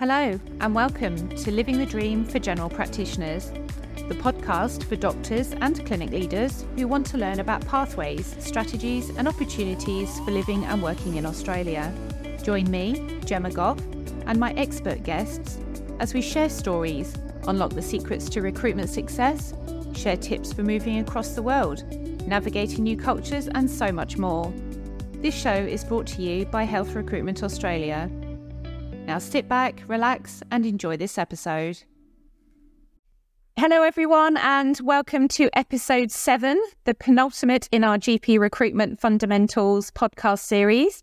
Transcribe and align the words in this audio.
Hello, 0.00 0.40
and 0.62 0.74
welcome 0.74 1.28
to 1.28 1.50
Living 1.50 1.76
the 1.76 1.84
Dream 1.84 2.24
for 2.24 2.38
General 2.38 2.70
Practitioners, 2.70 3.50
the 4.08 4.14
podcast 4.14 4.84
for 4.84 4.96
doctors 4.96 5.52
and 5.52 5.84
clinic 5.84 6.08
leaders 6.08 6.64
who 6.76 6.88
want 6.88 7.06
to 7.08 7.18
learn 7.18 7.38
about 7.38 7.66
pathways, 7.66 8.34
strategies, 8.38 9.10
and 9.10 9.28
opportunities 9.28 10.18
for 10.20 10.30
living 10.30 10.64
and 10.64 10.82
working 10.82 11.16
in 11.16 11.26
Australia. 11.26 11.92
Join 12.42 12.70
me, 12.70 13.20
Gemma 13.26 13.50
Gough, 13.50 13.78
and 14.24 14.40
my 14.40 14.54
expert 14.54 15.02
guests 15.02 15.58
as 15.98 16.14
we 16.14 16.22
share 16.22 16.48
stories, 16.48 17.14
unlock 17.46 17.74
the 17.74 17.82
secrets 17.82 18.30
to 18.30 18.40
recruitment 18.40 18.88
success, 18.88 19.52
share 19.94 20.16
tips 20.16 20.50
for 20.50 20.62
moving 20.62 21.00
across 21.00 21.34
the 21.34 21.42
world, 21.42 21.84
navigating 22.26 22.84
new 22.84 22.96
cultures, 22.96 23.48
and 23.48 23.70
so 23.70 23.92
much 23.92 24.16
more. 24.16 24.50
This 25.16 25.34
show 25.34 25.52
is 25.52 25.84
brought 25.84 26.06
to 26.06 26.22
you 26.22 26.46
by 26.46 26.64
Health 26.64 26.94
Recruitment 26.94 27.42
Australia 27.42 28.10
now 29.10 29.18
sit 29.18 29.48
back, 29.48 29.82
relax, 29.88 30.40
and 30.52 30.64
enjoy 30.64 30.96
this 30.96 31.18
episode. 31.18 31.82
Hello, 33.58 33.82
everyone, 33.82 34.36
and 34.36 34.78
welcome 34.84 35.26
to 35.26 35.50
episode 35.52 36.12
seven, 36.12 36.62
the 36.84 36.94
penultimate 36.94 37.68
in 37.72 37.82
our 37.82 37.98
GP 37.98 38.38
Recruitment 38.38 39.00
Fundamentals 39.00 39.90
podcast 39.90 40.42
series. 40.42 41.02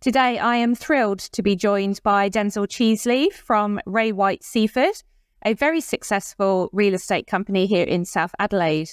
Today, 0.00 0.38
I 0.38 0.54
am 0.54 0.76
thrilled 0.76 1.18
to 1.18 1.42
be 1.42 1.56
joined 1.56 2.00
by 2.04 2.28
Denzil 2.28 2.68
Cheesley 2.68 3.32
from 3.32 3.80
Ray 3.86 4.12
White 4.12 4.44
Seaford, 4.44 5.02
a 5.44 5.54
very 5.54 5.80
successful 5.80 6.70
real 6.72 6.94
estate 6.94 7.26
company 7.26 7.66
here 7.66 7.86
in 7.86 8.04
South 8.04 8.36
Adelaide. 8.38 8.90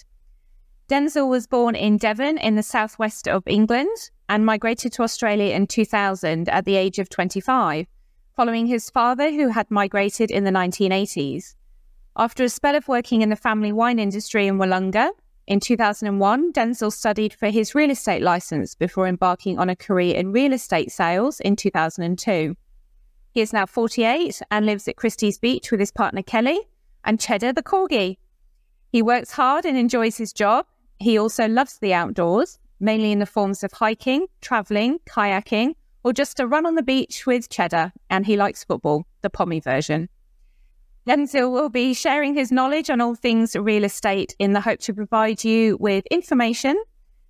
Denzil 0.88 1.29
was 1.29 1.45
born 1.45 1.76
in 1.76 1.98
Devon 1.98 2.40
in 2.40 2.55
the 2.55 2.63
southwest 2.63 3.27
of 3.27 3.43
England 3.45 3.95
and 4.27 4.43
migrated 4.43 4.91
to 4.93 5.04
Australia 5.04 5.54
in 5.54 5.68
2000 5.68 6.49
at 6.49 6.66
the 6.66 6.76
age 6.76 6.98
of 6.98 7.09
25 7.09 7.85
following 8.35 8.67
his 8.67 8.89
father, 8.89 9.31
who 9.31 9.49
had 9.49 9.71
migrated 9.71 10.30
in 10.30 10.43
the 10.43 10.52
1980s. 10.52 11.55
After 12.17 12.43
a 12.43 12.49
spell 12.49 12.76
of 12.76 12.88
working 12.88 13.21
in 13.21 13.30
the 13.30 13.35
family 13.35 13.71
wine 13.71 13.98
industry 13.98 14.48
in 14.48 14.57
Willunga, 14.57 15.12
in 15.48 15.60
2001, 15.60 16.51
Denzil 16.54 16.91
studied 16.91 17.34
for 17.34 17.49
his 17.49 17.76
real 17.76 17.91
estate 17.91 18.21
license 18.21 18.73
before 18.73 19.07
embarking 19.07 19.60
on 19.60 19.70
a 19.70 19.76
career 19.76 20.15
in 20.15 20.32
real 20.32 20.54
estate 20.54 20.91
sales 20.91 21.40
in 21.40 21.55
2002. 21.55 22.55
He 23.32 23.41
is 23.41 23.54
now 23.54 23.65
48 23.65 24.41
and 24.49 24.65
lives 24.65 24.88
at 24.88 24.95
Christie's 24.95 25.38
Beach 25.38 25.71
with 25.71 25.79
his 25.79 25.91
partner 25.91 26.23
Kelly 26.23 26.60
and 27.04 27.20
Cheddar 27.20 27.54
the 27.54 27.63
corgi. 27.63 28.17
He 28.91 29.01
works 29.01 29.32
hard 29.32 29.65
and 29.65 29.77
enjoys 29.77 30.17
his 30.17 30.34
job. 30.34 30.65
He 30.99 31.17
also 31.17 31.48
loves 31.48 31.77
the 31.77 31.93
outdoors, 31.93 32.57
mainly 32.79 33.12
in 33.12 33.20
the 33.20 33.26
forms 33.26 33.63
of 33.63 33.71
hiking, 33.73 34.27
traveling, 34.41 34.99
kayaking, 35.05 35.76
or 36.05 36.13
just 36.13 36.39
a 36.39 36.45
run 36.45 36.67
on 36.67 36.75
the 36.75 36.84
beach 36.84 37.25
with 37.25 37.49
Cheddar, 37.49 37.91
and 38.11 38.27
he 38.27 38.37
likes 38.37 38.63
football, 38.63 39.07
the 39.23 39.29
Pommy 39.29 39.59
version. 39.59 40.07
Denzil 41.07 41.51
will 41.51 41.70
be 41.70 41.95
sharing 41.95 42.35
his 42.35 42.51
knowledge 42.51 42.91
on 42.91 43.01
all 43.01 43.15
things 43.15 43.55
real 43.55 43.84
estate 43.84 44.35
in 44.37 44.53
the 44.53 44.61
hope 44.61 44.79
to 44.81 44.93
provide 44.93 45.43
you 45.43 45.77
with 45.79 46.05
information 46.11 46.79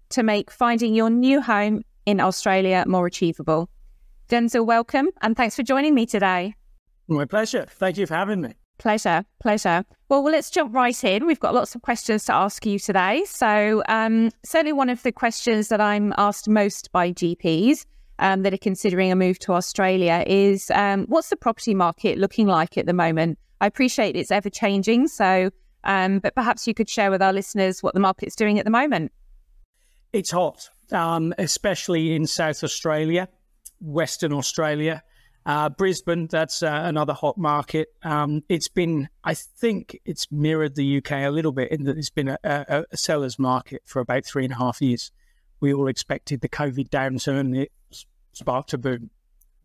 to 0.10 0.24
make 0.24 0.52
finding 0.52 0.94
your 0.94 1.10
new 1.10 1.42
home 1.42 1.84
in 2.06 2.20
Australia 2.20 2.84
more 2.86 3.08
achievable. 3.08 3.70
Denzil, 4.28 4.66
welcome 4.66 5.08
and 5.22 5.38
thanks 5.38 5.56
for 5.56 5.64
joining 5.64 5.96
me 5.96 6.06
today. 6.06 6.54
My 7.08 7.24
pleasure. 7.24 7.66
Thank 7.70 7.98
you 7.98 8.06
for 8.06 8.16
having 8.16 8.42
me. 8.42 8.56
Pleasure, 8.78 9.24
pleasure. 9.42 9.86
Well, 10.10 10.22
well, 10.22 10.34
let's 10.34 10.50
jump 10.50 10.76
right 10.76 11.02
in. 11.02 11.26
We've 11.26 11.40
got 11.40 11.54
lots 11.54 11.76
of 11.76 11.82
questions 11.82 12.26
to 12.26 12.34
ask 12.34 12.66
you 12.66 12.78
today. 12.78 13.24
So, 13.26 13.84
um, 13.88 14.32
certainly 14.44 14.74
one 14.74 14.90
of 14.90 15.02
the 15.04 15.14
questions 15.14 15.70
that 15.70 15.80
I'm 15.80 16.14
asked 16.18 16.50
most 16.50 16.92
by 16.92 17.14
GPs 17.14 17.86
um, 18.20 18.44
that 18.44 18.54
are 18.54 18.58
considering 18.58 19.12
a 19.12 19.16
move 19.16 19.40
to 19.40 19.54
Australia 19.54 20.24
is 20.26 20.72
um, 20.72 21.06
what's 21.08 21.30
the 21.30 21.36
property 21.36 21.74
market 21.74 22.18
looking 22.18 22.48
like 22.48 22.78
at 22.78 22.86
the 22.86 22.94
moment? 22.94 23.38
I 23.62 23.68
appreciate 23.68 24.16
it's 24.16 24.32
ever 24.32 24.50
changing, 24.50 25.08
so 25.08 25.50
um, 25.86 26.20
but 26.20 26.36
perhaps 26.36 26.68
you 26.68 26.74
could 26.74 26.90
share 26.90 27.12
with 27.12 27.22
our 27.22 27.32
listeners 27.32 27.82
what 27.82 27.94
the 27.94 28.00
market's 28.00 28.36
doing 28.36 28.60
at 28.60 28.66
the 28.66 28.72
moment. 28.72 29.12
It's 30.12 30.32
hot, 30.32 30.70
um, 30.92 31.34
especially 31.38 32.16
in 32.16 32.26
South 32.26 32.64
Australia, 32.64 33.30
Western 33.80 34.34
Australia. 34.34 35.04
Uh, 35.46 35.70
Brisbane, 35.70 36.26
that's 36.28 36.64
uh, 36.64 36.82
another 36.86 37.14
hot 37.14 37.38
market. 37.38 37.90
Um, 38.02 38.44
it's 38.50 38.68
been, 38.68 39.10
I 39.24 39.36
think 39.36 40.00
it's 40.04 40.32
mirrored 40.32 40.74
the 40.76 40.98
UK 40.98 41.12
a 41.12 41.30
little 41.30 41.52
bit 41.52 41.72
in 41.72 41.84
that 41.84 41.98
it's 41.98 42.10
been 42.10 42.30
a, 42.30 42.38
a, 42.44 42.86
a 42.92 42.98
seller's 42.98 43.38
market 43.38 43.84
for 43.86 44.00
about 44.00 44.26
three 44.26 44.44
and 44.44 44.54
a 44.54 44.58
half 44.58 44.82
years. 44.82 45.12
We 45.60 45.72
all 45.72 45.88
expected 45.88 46.42
the 46.42 46.50
COVID 46.50 46.90
downturn. 46.90 47.56
It 47.56 47.72
sparked 48.36 48.74
a 48.74 48.78
boom. 48.78 49.10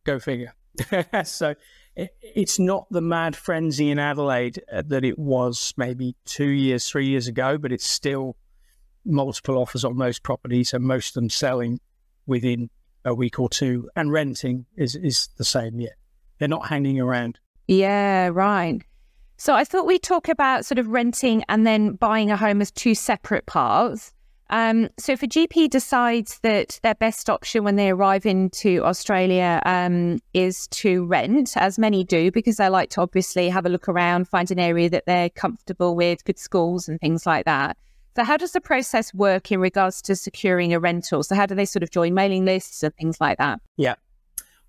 Go 0.04 0.18
figure. 0.18 0.54
so 1.24 1.54
it, 1.96 2.14
it's 2.22 2.58
not 2.58 2.86
the 2.90 3.00
mad 3.00 3.36
frenzy 3.36 3.90
in 3.90 3.98
Adelaide 3.98 4.62
uh, 4.72 4.82
that 4.86 5.04
it 5.04 5.18
was 5.18 5.74
maybe 5.76 6.14
two 6.24 6.48
years, 6.48 6.88
three 6.88 7.06
years 7.06 7.26
ago, 7.26 7.58
but 7.58 7.72
it's 7.72 7.88
still 7.88 8.36
multiple 9.04 9.58
offers 9.58 9.84
on 9.84 9.96
most 9.96 10.22
properties 10.22 10.72
and 10.72 10.84
most 10.84 11.10
of 11.10 11.14
them 11.14 11.30
selling 11.30 11.80
within 12.26 12.70
a 13.04 13.14
week 13.14 13.38
or 13.38 13.48
two. 13.48 13.90
And 13.96 14.12
renting 14.12 14.66
is, 14.76 14.94
is 14.94 15.28
the 15.36 15.44
same 15.44 15.80
yet. 15.80 15.94
They're 16.38 16.48
not 16.48 16.68
hanging 16.68 17.00
around. 17.00 17.38
Yeah, 17.66 18.30
right. 18.32 18.82
So 19.36 19.54
I 19.54 19.64
thought 19.64 19.86
we'd 19.86 20.02
talk 20.02 20.28
about 20.28 20.64
sort 20.64 20.78
of 20.78 20.88
renting 20.88 21.44
and 21.48 21.66
then 21.66 21.92
buying 21.92 22.30
a 22.30 22.36
home 22.36 22.60
as 22.60 22.70
two 22.70 22.94
separate 22.94 23.46
parts. 23.46 24.12
Um, 24.50 24.88
so 24.98 25.12
if 25.12 25.22
a 25.22 25.28
GP 25.28 25.70
decides 25.70 26.40
that 26.40 26.80
their 26.82 26.96
best 26.96 27.30
option 27.30 27.62
when 27.62 27.76
they 27.76 27.90
arrive 27.90 28.26
into 28.26 28.84
Australia 28.84 29.62
um, 29.64 30.18
is 30.34 30.66
to 30.68 31.06
rent, 31.06 31.56
as 31.56 31.78
many 31.78 32.02
do, 32.02 32.32
because 32.32 32.56
they 32.56 32.68
like 32.68 32.90
to 32.90 33.00
obviously 33.00 33.48
have 33.48 33.64
a 33.64 33.68
look 33.68 33.88
around, 33.88 34.28
find 34.28 34.50
an 34.50 34.58
area 34.58 34.90
that 34.90 35.04
they're 35.06 35.30
comfortable 35.30 35.94
with, 35.94 36.24
good 36.24 36.38
schools 36.38 36.88
and 36.88 37.00
things 37.00 37.26
like 37.26 37.44
that. 37.44 37.76
So 38.16 38.24
how 38.24 38.36
does 38.36 38.52
the 38.52 38.60
process 38.60 39.14
work 39.14 39.52
in 39.52 39.60
regards 39.60 40.02
to 40.02 40.16
securing 40.16 40.74
a 40.74 40.80
rental? 40.80 41.22
So 41.22 41.36
how 41.36 41.46
do 41.46 41.54
they 41.54 41.64
sort 41.64 41.84
of 41.84 41.90
join 41.90 42.12
mailing 42.12 42.44
lists 42.44 42.82
and 42.82 42.92
things 42.96 43.20
like 43.20 43.38
that? 43.38 43.60
Yeah. 43.76 43.94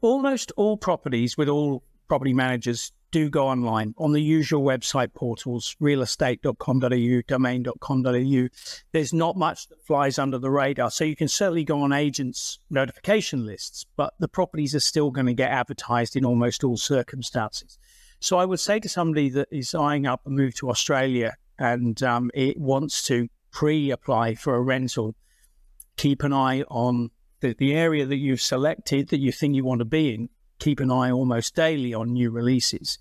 Almost 0.02 0.52
all 0.58 0.78
properties 0.78 1.38
with 1.38 1.50
all 1.50 1.84
property 2.08 2.34
managers 2.34 2.92
do 3.12 3.30
go 3.30 3.48
online 3.48 3.94
on 3.98 4.12
the 4.12 4.22
usual 4.22 4.64
website 4.64 5.14
portals, 5.14 5.76
realestate.com.au, 5.82 7.22
domain.com.au. 7.28 8.48
There's 8.92 9.14
not 9.14 9.38
much 9.38 9.68
that 9.68 9.86
flies 9.86 10.18
under 10.18 10.38
the 10.38 10.50
radar. 10.50 10.90
So 10.92 11.04
you 11.04 11.16
can 11.16 11.28
certainly 11.28 11.64
go 11.64 11.82
on 11.82 11.94
agents' 11.94 12.60
notification 12.70 13.46
lists, 13.46 13.86
but 13.96 14.14
the 14.20 14.28
properties 14.28 14.74
are 14.74 14.80
still 14.80 15.12
going 15.12 15.28
to 15.28 15.34
get 15.34 15.52
advertised 15.52 16.16
in 16.16 16.26
almost 16.26 16.64
all 16.64 16.78
circumstances. 16.78 17.78
So 18.20 18.38
I 18.38 18.46
would 18.46 18.60
say 18.60 18.80
to 18.80 18.90
somebody 18.90 19.30
that 19.30 19.48
is 19.52 19.76
eyeing 19.76 20.06
up 20.06 20.22
a 20.26 20.30
move 20.30 20.56
to 20.56 20.70
Australia 20.70 21.36
and 21.60 22.02
um, 22.04 22.32
it 22.34 22.58
wants 22.58 23.04
to 23.04 23.28
pre 23.52 23.92
apply 23.92 24.36
for 24.36 24.56
a 24.56 24.62
rental, 24.62 25.16
keep 25.98 26.24
an 26.24 26.34
eye 26.34 26.64
on 26.70 27.12
the, 27.42 27.54
the 27.58 27.74
area 27.74 28.06
that 28.06 28.18
you've 28.18 28.42
selected 28.42 29.10
that 29.10 29.20
you 29.20 29.32
think 29.32 29.56
you 29.56 29.66
want 29.66 29.80
to 29.80 29.86
be 29.86 30.14
in 30.14 30.30
keep 30.62 30.80
an 30.80 30.92
eye 30.92 31.12
almost 31.12 31.56
daily 31.56 31.94
on 31.94 32.14
new 32.14 32.32
releases. 32.32 32.98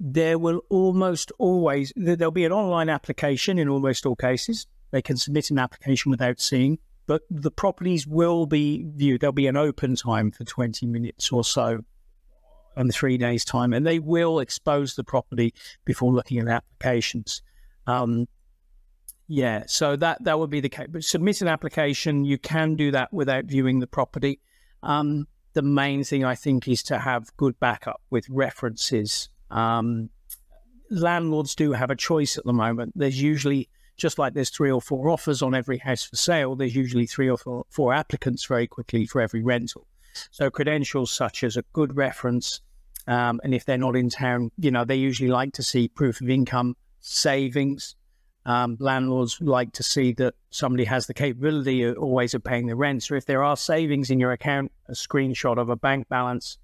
There 0.00 0.38
will 0.38 0.62
almost 0.68 1.30
always 1.38 1.92
there'll 1.94 2.32
be 2.32 2.44
an 2.44 2.52
online 2.52 2.88
application 2.88 3.58
in 3.58 3.68
almost 3.68 4.04
all 4.04 4.16
cases. 4.16 4.66
They 4.90 5.02
can 5.02 5.16
submit 5.16 5.50
an 5.50 5.58
application 5.58 6.10
without 6.10 6.40
seeing, 6.40 6.78
but 7.06 7.22
the 7.30 7.50
properties 7.50 8.06
will 8.06 8.46
be 8.46 8.84
viewed. 8.94 9.20
There'll 9.20 9.32
be 9.32 9.46
an 9.46 9.56
open 9.56 9.94
time 9.94 10.30
for 10.30 10.44
20 10.44 10.86
minutes 10.86 11.30
or 11.30 11.44
so 11.44 11.80
on 12.76 12.90
three 12.90 13.16
days' 13.16 13.44
time, 13.44 13.72
and 13.72 13.86
they 13.86 13.98
will 13.98 14.38
expose 14.38 14.96
the 14.96 15.04
property 15.04 15.54
before 15.84 16.12
looking 16.12 16.38
at 16.40 16.48
applications. 16.48 17.42
Um, 17.86 18.26
yeah, 19.28 19.64
so 19.66 19.96
that 19.96 20.22
that 20.24 20.38
would 20.38 20.50
be 20.50 20.60
the 20.60 20.68
case. 20.68 20.86
But 20.90 21.04
submit 21.04 21.40
an 21.40 21.48
application. 21.48 22.24
You 22.24 22.38
can 22.38 22.76
do 22.76 22.90
that 22.92 23.12
without 23.12 23.46
viewing 23.46 23.80
the 23.80 23.86
property. 23.86 24.40
Um, 24.82 25.26
the 25.56 25.62
main 25.62 26.04
thing 26.04 26.22
I 26.22 26.34
think 26.34 26.68
is 26.68 26.82
to 26.84 26.98
have 26.98 27.34
good 27.38 27.58
backup 27.58 28.02
with 28.10 28.28
references. 28.28 29.30
Um, 29.50 30.10
landlords 30.90 31.54
do 31.54 31.72
have 31.72 31.90
a 31.90 31.96
choice 31.96 32.36
at 32.36 32.44
the 32.44 32.52
moment. 32.52 32.92
There's 32.94 33.20
usually 33.20 33.70
just 33.96 34.18
like 34.18 34.34
there's 34.34 34.50
three 34.50 34.70
or 34.70 34.82
four 34.82 35.08
offers 35.08 35.40
on 35.40 35.54
every 35.54 35.78
house 35.78 36.04
for 36.04 36.16
sale, 36.16 36.54
there's 36.56 36.76
usually 36.76 37.06
three 37.06 37.30
or 37.30 37.38
four, 37.38 37.64
four 37.70 37.94
applicants 37.94 38.44
very 38.44 38.66
quickly 38.66 39.06
for 39.06 39.22
every 39.22 39.42
rental. 39.42 39.86
So 40.30 40.50
credentials 40.50 41.10
such 41.10 41.42
as 41.42 41.56
a 41.56 41.64
good 41.72 41.96
reference, 41.96 42.60
um, 43.06 43.40
and 43.42 43.54
if 43.54 43.64
they're 43.64 43.78
not 43.78 43.96
in 43.96 44.10
town, 44.10 44.50
you 44.58 44.70
know, 44.70 44.84
they 44.84 44.96
usually 44.96 45.30
like 45.30 45.54
to 45.54 45.62
see 45.62 45.88
proof 45.88 46.20
of 46.20 46.28
income, 46.28 46.76
savings, 47.00 47.96
um, 48.46 48.76
landlords 48.80 49.38
like 49.40 49.72
to 49.72 49.82
see 49.82 50.12
that 50.12 50.34
somebody 50.50 50.84
has 50.84 51.06
the 51.06 51.14
capability 51.14 51.86
always 51.90 52.32
of 52.32 52.42
paying 52.42 52.66
the 52.66 52.76
rent. 52.76 53.02
So 53.02 53.16
if 53.16 53.26
there 53.26 53.42
are 53.42 53.56
savings 53.56 54.08
in 54.08 54.18
your 54.18 54.32
account, 54.32 54.72
a 54.88 54.92
screenshot 54.92 55.58
of 55.58 55.68
a 55.68 55.76
bank 55.76 56.08
balance 56.08 56.56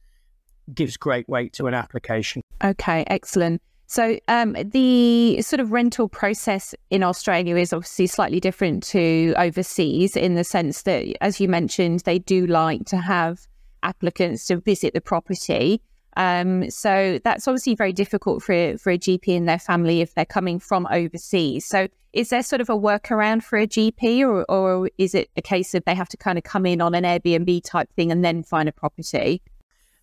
gives 0.73 0.96
great 0.96 1.29
weight 1.29 1.52
to 1.55 1.67
an 1.67 1.75
application. 1.75 2.43
Okay, 2.62 3.05
excellent. 3.08 3.61
So 3.88 4.19
um, 4.29 4.56
the 4.64 5.43
sort 5.43 5.61
of 5.61 5.73
rental 5.73 6.08
process 6.08 6.75
in 6.88 7.02
Australia 7.02 7.56
is 7.56 7.73
obviously 7.73 8.06
slightly 8.06 8.40
different 8.40 8.82
to 8.85 9.35
overseas 9.37 10.17
in 10.17 10.35
the 10.35 10.44
sense 10.44 10.82
that, 10.82 11.05
as 11.20 11.40
you 11.40 11.49
mentioned, 11.49 12.00
they 12.00 12.20
do 12.20 12.46
like 12.46 12.87
to 12.87 12.96
have 12.96 13.46
applicants 13.82 14.46
to 14.46 14.56
visit 14.58 14.94
the 14.94 15.00
property. 15.00 15.82
Um, 16.17 16.70
so 16.70 17.19
that's 17.25 17.49
obviously 17.49 17.75
very 17.75 17.93
difficult 17.93 18.43
for 18.43 18.76
for 18.79 18.91
a 18.91 18.99
GP 18.99 19.37
and 19.37 19.49
their 19.49 19.59
family 19.59 20.00
if 20.00 20.14
they're 20.14 20.25
coming 20.25 20.59
from 20.59 20.87
overseas. 20.91 21.64
So 21.67 21.88
is 22.12 22.29
there 22.29 22.43
sort 22.43 22.61
of 22.61 22.69
a 22.69 22.76
workaround 22.76 23.43
for 23.43 23.59
a 23.59 23.67
GP, 23.67 24.20
or 24.20 24.44
or 24.50 24.91
is 24.99 25.14
it 25.14 25.31
a 25.37 25.43
case 25.43 25.75
of 25.75 25.85
they 25.85 25.94
have 25.94 26.09
to 26.11 26.17
kind 26.17 26.37
of 26.37 26.44
come 26.44 26.67
in 26.67 26.81
on 26.81 26.94
an 26.94 27.05
Airbnb 27.05 27.62
type 27.64 27.91
thing 27.94 28.12
and 28.12 28.25
then 28.25 28.43
find 28.43 28.69
a 28.69 28.73
property? 28.73 29.43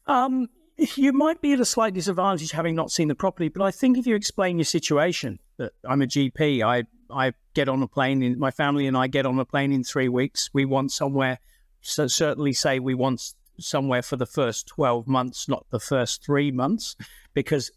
Um, 0.08 0.50
you 0.96 1.14
might 1.14 1.42
be 1.42 1.54
at 1.54 1.60
a 1.60 1.66
slight 1.66 1.94
disadvantage 1.94 2.52
having 2.52 2.76
not 2.76 2.92
seen 2.92 3.10
the 3.10 3.16
property, 3.16 3.50
but 3.50 3.62
I 3.62 3.72
think 3.72 3.98
if 3.98 4.08
you 4.08 4.16
explain 4.16 4.58
your 4.58 4.66
situation, 4.66 5.40
that 5.58 5.74
I'm 5.88 6.02
a 6.02 6.08
GP, 6.08 6.64
I 6.64 6.84
I 7.12 7.34
get 7.54 7.70
on 7.70 7.84
a 7.84 7.88
plane 7.88 8.24
in 8.24 8.40
my 8.40 8.52
family 8.52 8.88
and 8.88 8.98
I 8.98 9.08
get 9.08 9.26
on 9.26 9.38
a 9.40 9.46
plane 9.46 9.72
in 9.72 9.84
three 9.84 10.10
weeks. 10.10 10.50
We 10.54 10.66
want 10.66 10.92
somewhere, 10.92 11.40
so 11.82 12.08
certainly 12.08 12.54
say 12.54 12.80
we 12.80 12.96
want 12.96 13.34
somewhere 13.60 14.02
for 14.02 14.16
the 14.16 14.26
first 14.26 14.68
12 14.68 15.08
months, 15.08 15.48
not 15.48 15.66
the 15.72 15.80
first 15.80 16.24
three 16.24 16.52
months, 16.52 16.96
because 17.34 17.72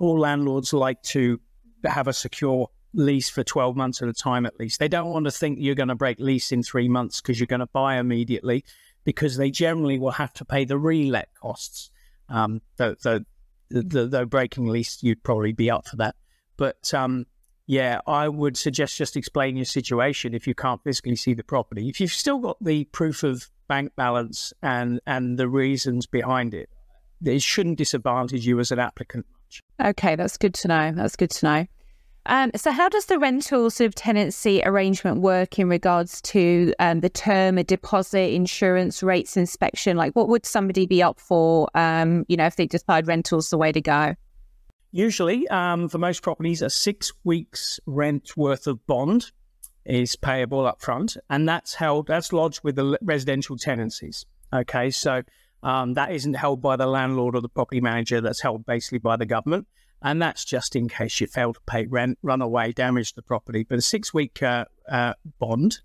all 0.00 0.18
landlords 0.18 0.72
like 0.72 1.02
to 1.02 1.40
have 1.84 2.08
a 2.08 2.12
secure 2.12 2.68
lease 2.94 3.28
for 3.28 3.42
12 3.42 3.76
months 3.76 4.02
at 4.02 4.08
a 4.08 4.12
time 4.12 4.46
at 4.46 4.58
least. 4.58 4.78
They 4.78 4.88
don't 4.88 5.10
want 5.10 5.24
to 5.24 5.30
think 5.30 5.58
you're 5.60 5.74
going 5.74 5.88
to 5.88 5.94
break 5.94 6.20
lease 6.20 6.52
in 6.52 6.62
three 6.62 6.88
months 6.88 7.20
because 7.20 7.38
you're 7.38 7.46
going 7.46 7.60
to 7.60 7.66
buy 7.66 7.98
immediately, 7.98 8.64
because 9.04 9.36
they 9.36 9.50
generally 9.50 9.98
will 9.98 10.12
have 10.12 10.32
to 10.34 10.44
pay 10.44 10.64
the 10.64 10.78
relet 10.78 11.26
costs. 11.40 11.90
Um, 12.28 12.62
though, 12.76 12.94
though, 13.02 13.20
though, 13.70 14.06
though 14.06 14.24
breaking 14.24 14.66
lease, 14.66 15.02
you'd 15.02 15.22
probably 15.22 15.52
be 15.52 15.70
up 15.70 15.86
for 15.88 15.96
that. 15.96 16.16
But 16.56 16.94
um, 16.94 17.26
yeah, 17.66 18.00
I 18.06 18.28
would 18.28 18.56
suggest 18.56 18.96
just 18.96 19.16
explain 19.16 19.56
your 19.56 19.64
situation 19.64 20.34
if 20.34 20.46
you 20.46 20.54
can't 20.54 20.82
physically 20.82 21.16
see 21.16 21.34
the 21.34 21.44
property. 21.44 21.88
If 21.88 22.00
you've 22.00 22.12
still 22.12 22.38
got 22.38 22.62
the 22.62 22.84
proof 22.84 23.22
of 23.22 23.48
bank 23.68 23.92
balance 23.96 24.52
and 24.62 25.00
and 25.06 25.38
the 25.38 25.48
reasons 25.48 26.06
behind 26.06 26.54
it, 26.54 26.68
it 27.24 27.42
shouldn't 27.42 27.78
disadvantage 27.78 28.46
you 28.46 28.60
as 28.60 28.70
an 28.70 28.78
applicant 28.78 29.26
much. 29.54 29.88
Okay, 29.88 30.16
that's 30.16 30.36
good 30.36 30.54
to 30.54 30.68
know. 30.68 30.92
That's 30.92 31.16
good 31.16 31.30
to 31.30 31.46
know. 31.46 31.66
Um, 32.26 32.52
so, 32.56 32.72
how 32.72 32.88
does 32.88 33.06
the 33.06 33.18
rental 33.18 33.68
sort 33.68 33.86
of 33.86 33.94
tenancy 33.94 34.62
arrangement 34.64 35.20
work 35.20 35.58
in 35.58 35.68
regards 35.68 36.22
to 36.22 36.72
um, 36.78 37.00
the 37.00 37.10
term, 37.10 37.58
a 37.58 37.64
deposit, 37.64 38.32
insurance, 38.32 39.02
rates, 39.02 39.36
inspection? 39.36 39.98
Like, 39.98 40.14
what 40.16 40.28
would 40.28 40.46
somebody 40.46 40.86
be 40.86 41.02
up 41.02 41.20
for? 41.20 41.68
Um, 41.74 42.24
you 42.28 42.38
know, 42.38 42.46
if 42.46 42.56
they 42.56 42.66
decide 42.66 43.06
rental's 43.06 43.50
the 43.50 43.58
way 43.58 43.72
to 43.72 43.80
go. 43.80 44.14
Usually, 44.90 45.46
um, 45.48 45.88
for 45.88 45.98
most 45.98 46.22
properties, 46.22 46.62
a 46.62 46.70
six 46.70 47.12
weeks 47.24 47.78
rent 47.84 48.36
worth 48.36 48.66
of 48.66 48.86
bond 48.86 49.30
is 49.84 50.16
payable 50.16 50.66
up 50.66 50.80
front, 50.80 51.16
and 51.28 51.48
that's 51.48 51.74
held, 51.74 52.06
that's 52.06 52.32
lodged 52.32 52.60
with 52.62 52.76
the 52.76 52.98
residential 53.02 53.56
tenancies. 53.56 54.24
Okay, 54.52 54.90
so 54.90 55.22
um, 55.62 55.94
that 55.94 56.12
isn't 56.12 56.34
held 56.34 56.60
by 56.60 56.76
the 56.76 56.86
landlord 56.86 57.34
or 57.34 57.40
the 57.40 57.48
property 57.48 57.80
manager, 57.80 58.20
that's 58.20 58.42
held 58.42 58.66
basically 58.66 58.98
by 58.98 59.16
the 59.16 59.26
government. 59.26 59.66
And 60.02 60.20
that's 60.20 60.44
just 60.44 60.76
in 60.76 60.88
case 60.88 61.18
you 61.20 61.26
fail 61.26 61.54
to 61.54 61.60
pay 61.66 61.86
rent, 61.86 62.18
run 62.22 62.42
away, 62.42 62.72
damage 62.72 63.14
the 63.14 63.22
property. 63.22 63.64
But 63.66 63.78
a 63.78 63.82
six 63.82 64.12
week 64.12 64.42
uh, 64.42 64.66
uh, 64.86 65.14
bond, 65.38 65.78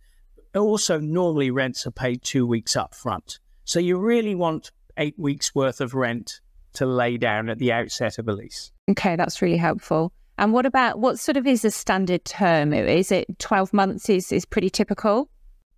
also 0.54 1.00
normally 1.00 1.52
rents 1.52 1.88
are 1.88 1.92
paid 1.92 2.22
two 2.22 2.46
weeks 2.46 2.76
up 2.76 2.94
front. 2.94 3.40
So 3.64 3.80
you 3.80 3.98
really 3.98 4.36
want 4.36 4.72
eight 4.98 5.18
weeks 5.18 5.56
worth 5.56 5.80
of 5.80 5.94
rent 5.94 6.42
to 6.74 6.86
lay 6.86 7.18
down 7.18 7.50
at 7.50 7.60
the 7.60 7.72
outset 7.72 8.20
of 8.20 8.28
a 8.28 8.34
lease. 8.34 8.72
Okay, 8.90 9.16
that's 9.16 9.42
really 9.42 9.58
helpful. 9.58 10.12
And 10.40 10.54
what 10.54 10.66
about 10.66 11.00
what 11.00 11.20
sort 11.20 11.36
of 11.36 11.46
is 11.46 11.66
a 11.66 11.72
standard 11.72 12.24
term? 12.24 12.72
Is 12.72 13.12
it 13.12 13.28
12 13.40 13.74
months 13.74 14.10
is, 14.10 14.32
is 14.32 14.46
pretty 14.46 14.70
typical? 14.70 15.30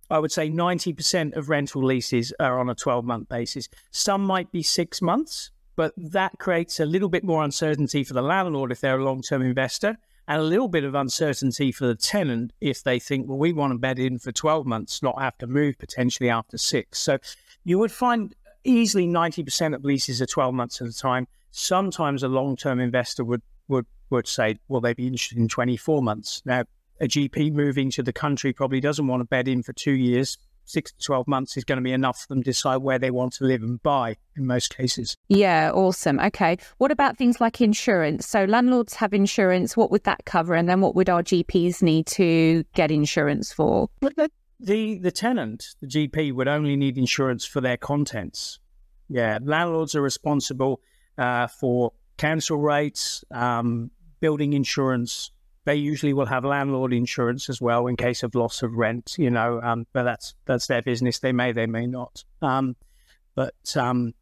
I 0.08 0.20
would 0.20 0.30
say 0.30 0.48
90% 0.50 1.36
of 1.36 1.48
rental 1.48 1.82
leases 1.84 2.32
are 2.38 2.60
on 2.60 2.70
a 2.70 2.74
12 2.74 3.04
month 3.04 3.28
basis. 3.28 3.68
Some 3.90 4.22
might 4.22 4.52
be 4.52 4.62
six 4.62 5.02
months, 5.02 5.50
but 5.74 5.92
that 5.96 6.38
creates 6.38 6.78
a 6.78 6.86
little 6.86 7.08
bit 7.08 7.24
more 7.24 7.42
uncertainty 7.42 8.04
for 8.04 8.14
the 8.14 8.22
landlord 8.22 8.70
if 8.70 8.80
they're 8.80 9.00
a 9.00 9.04
long 9.04 9.20
term 9.20 9.42
investor, 9.42 9.96
and 10.28 10.40
a 10.40 10.44
little 10.44 10.68
bit 10.68 10.84
of 10.84 10.94
uncertainty 10.94 11.72
for 11.72 11.86
the 11.88 11.96
tenant 11.96 12.52
if 12.60 12.84
they 12.84 13.00
think, 13.00 13.28
well, 13.28 13.38
we 13.38 13.52
want 13.52 13.72
to 13.72 13.78
bed 13.78 13.98
in 13.98 14.16
for 14.18 14.30
12 14.30 14.64
months, 14.64 15.02
not 15.02 15.20
have 15.20 15.36
to 15.38 15.48
move 15.48 15.76
potentially 15.76 16.30
after 16.30 16.56
six. 16.56 17.00
So 17.00 17.18
you 17.64 17.80
would 17.80 17.90
find 17.90 18.32
easily 18.62 19.08
90% 19.08 19.74
of 19.74 19.84
leases 19.84 20.22
are 20.22 20.26
12 20.26 20.54
months 20.54 20.80
at 20.80 20.86
a 20.86 20.96
time 20.96 21.26
sometimes 21.52 22.22
a 22.22 22.28
long 22.28 22.56
term 22.56 22.80
investor 22.80 23.24
would, 23.24 23.42
would, 23.68 23.86
would 24.12 24.28
say, 24.28 24.58
well, 24.68 24.80
they'd 24.80 24.96
be 24.96 25.06
interested 25.06 25.38
in 25.38 25.48
24 25.48 26.02
months. 26.02 26.42
Now, 26.44 26.64
a 27.00 27.06
GP 27.06 27.52
moving 27.52 27.90
to 27.92 28.02
the 28.02 28.12
country 28.12 28.52
probably 28.52 28.80
doesn't 28.80 29.06
want 29.06 29.20
to 29.20 29.24
bed 29.24 29.48
in 29.48 29.62
for 29.62 29.72
two 29.72 29.92
years. 29.92 30.38
Six 30.64 30.92
to 30.92 31.04
12 31.04 31.26
months 31.26 31.56
is 31.56 31.64
going 31.64 31.78
to 31.78 31.82
be 31.82 31.92
enough 31.92 32.20
for 32.20 32.28
them 32.28 32.42
to 32.42 32.50
decide 32.50 32.76
where 32.76 32.98
they 32.98 33.10
want 33.10 33.32
to 33.34 33.44
live 33.44 33.62
and 33.62 33.82
buy 33.82 34.16
in 34.36 34.46
most 34.46 34.76
cases. 34.76 35.16
Yeah, 35.28 35.72
awesome. 35.72 36.20
Okay. 36.20 36.56
What 36.78 36.92
about 36.92 37.16
things 37.16 37.40
like 37.40 37.60
insurance? 37.60 38.28
So, 38.28 38.44
landlords 38.44 38.94
have 38.94 39.12
insurance. 39.12 39.76
What 39.76 39.90
would 39.90 40.04
that 40.04 40.24
cover? 40.24 40.54
And 40.54 40.68
then 40.68 40.80
what 40.80 40.94
would 40.94 41.10
our 41.10 41.24
GPs 41.24 41.82
need 41.82 42.06
to 42.08 42.62
get 42.74 42.92
insurance 42.92 43.52
for? 43.52 43.88
The, 44.60 44.98
the 44.98 45.10
tenant, 45.10 45.74
the 45.80 45.88
GP, 45.88 46.32
would 46.32 46.46
only 46.46 46.76
need 46.76 46.96
insurance 46.96 47.44
for 47.44 47.60
their 47.60 47.76
contents. 47.76 48.60
Yeah, 49.08 49.40
landlords 49.42 49.96
are 49.96 50.02
responsible 50.02 50.80
uh, 51.18 51.48
for 51.48 51.92
council 52.16 52.58
rates, 52.58 53.24
um, 53.32 53.90
building 54.22 54.54
insurance. 54.54 55.32
They 55.64 55.74
usually 55.74 56.14
will 56.14 56.26
have 56.26 56.44
landlord 56.44 56.94
insurance 56.94 57.50
as 57.50 57.60
well 57.60 57.86
in 57.86 57.96
case 57.96 58.22
of 58.22 58.34
loss 58.34 58.62
of 58.62 58.72
rent. 58.72 59.16
You 59.18 59.30
know, 59.30 59.60
um, 59.60 59.86
but 59.92 60.04
that's 60.04 60.34
that's 60.46 60.66
their 60.68 60.80
business. 60.80 61.18
They 61.18 61.32
may, 61.32 61.52
they 61.52 61.66
may 61.66 61.86
not. 61.86 62.24
Um, 62.40 62.76
but 63.34 63.76
um, 63.76 64.14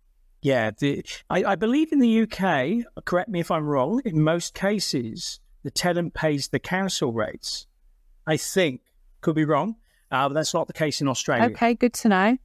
yeah, 0.42 0.72
the, 0.76 1.04
I, 1.28 1.44
I 1.44 1.54
believe 1.54 1.92
in 1.92 2.00
the 2.00 2.22
UK. 2.22 3.04
Correct 3.04 3.28
me 3.28 3.38
if 3.38 3.50
I'm 3.50 3.66
wrong. 3.66 4.02
In 4.04 4.22
most 4.22 4.54
cases, 4.54 5.38
the 5.62 5.70
tenant 5.70 6.14
pays 6.14 6.48
the 6.48 6.58
council 6.58 7.12
rates. 7.12 7.66
I 8.26 8.36
think 8.36 8.80
could 9.20 9.36
be 9.36 9.44
wrong. 9.44 9.76
Uh, 10.10 10.28
but 10.28 10.34
that's 10.34 10.54
not 10.54 10.66
the 10.66 10.72
case 10.72 11.00
in 11.00 11.08
Australia. 11.08 11.50
Okay, 11.50 11.74
good 11.74 11.92
to 11.92 12.08
know. 12.08 12.36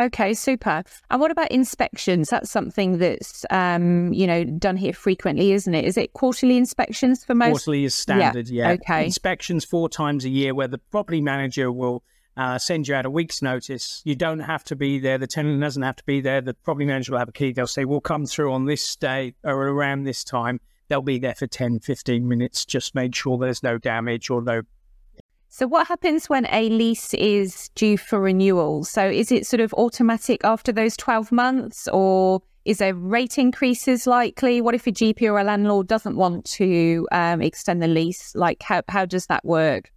Okay, 0.00 0.34
super. 0.34 0.82
And 1.10 1.20
what 1.20 1.30
about 1.30 1.50
inspections? 1.52 2.28
That's 2.28 2.50
something 2.50 2.98
that's 2.98 3.46
um, 3.50 4.12
you 4.12 4.26
know 4.26 4.44
done 4.44 4.76
here 4.76 4.92
frequently, 4.92 5.52
isn't 5.52 5.74
it? 5.74 5.84
Is 5.84 5.96
it 5.96 6.12
quarterly 6.14 6.56
inspections 6.56 7.24
for 7.24 7.34
most? 7.34 7.50
Quarterly 7.50 7.84
is 7.84 7.94
standard. 7.94 8.48
Yeah. 8.48 8.68
yeah. 8.68 8.72
Okay. 8.74 9.04
Inspections 9.04 9.64
four 9.64 9.88
times 9.88 10.24
a 10.24 10.28
year, 10.28 10.54
where 10.54 10.68
the 10.68 10.78
property 10.78 11.20
manager 11.20 11.70
will 11.70 12.02
uh, 12.36 12.58
send 12.58 12.88
you 12.88 12.94
out 12.94 13.06
a 13.06 13.10
week's 13.10 13.40
notice. 13.40 14.02
You 14.04 14.16
don't 14.16 14.40
have 14.40 14.64
to 14.64 14.76
be 14.76 14.98
there. 14.98 15.18
The 15.18 15.28
tenant 15.28 15.60
doesn't 15.60 15.82
have 15.82 15.96
to 15.96 16.04
be 16.04 16.20
there. 16.20 16.40
The 16.40 16.54
property 16.54 16.86
manager 16.86 17.12
will 17.12 17.20
have 17.20 17.28
a 17.28 17.32
key. 17.32 17.52
They'll 17.52 17.66
say, 17.66 17.84
"We'll 17.84 18.00
come 18.00 18.26
through 18.26 18.52
on 18.52 18.64
this 18.64 18.96
day 18.96 19.34
or 19.44 19.68
around 19.68 20.04
this 20.04 20.24
time." 20.24 20.60
They'll 20.88 21.00
be 21.02 21.18
there 21.18 21.34
for 21.34 21.46
10, 21.46 21.80
15 21.80 22.28
minutes. 22.28 22.64
Just 22.66 22.94
make 22.94 23.14
sure 23.14 23.38
there's 23.38 23.62
no 23.62 23.78
damage 23.78 24.28
or 24.28 24.42
no 24.42 24.62
so, 25.56 25.68
what 25.68 25.86
happens 25.86 26.28
when 26.28 26.46
a 26.46 26.68
lease 26.68 27.14
is 27.14 27.68
due 27.76 27.96
for 27.96 28.20
renewal? 28.20 28.82
So, 28.82 29.08
is 29.08 29.30
it 29.30 29.46
sort 29.46 29.60
of 29.60 29.72
automatic 29.74 30.40
after 30.42 30.72
those 30.72 30.96
12 30.96 31.30
months, 31.30 31.86
or 31.92 32.42
is 32.64 32.78
there 32.78 32.92
rate 32.92 33.38
increases 33.38 34.04
likely? 34.04 34.60
What 34.60 34.74
if 34.74 34.88
a 34.88 34.90
GP 34.90 35.22
or 35.30 35.38
a 35.38 35.44
landlord 35.44 35.86
doesn't 35.86 36.16
want 36.16 36.44
to 36.56 37.06
um, 37.12 37.40
extend 37.40 37.80
the 37.80 37.86
lease? 37.86 38.34
Like, 38.34 38.64
how, 38.64 38.82
how 38.88 39.04
does 39.04 39.26
that 39.26 39.44
work? 39.44 39.92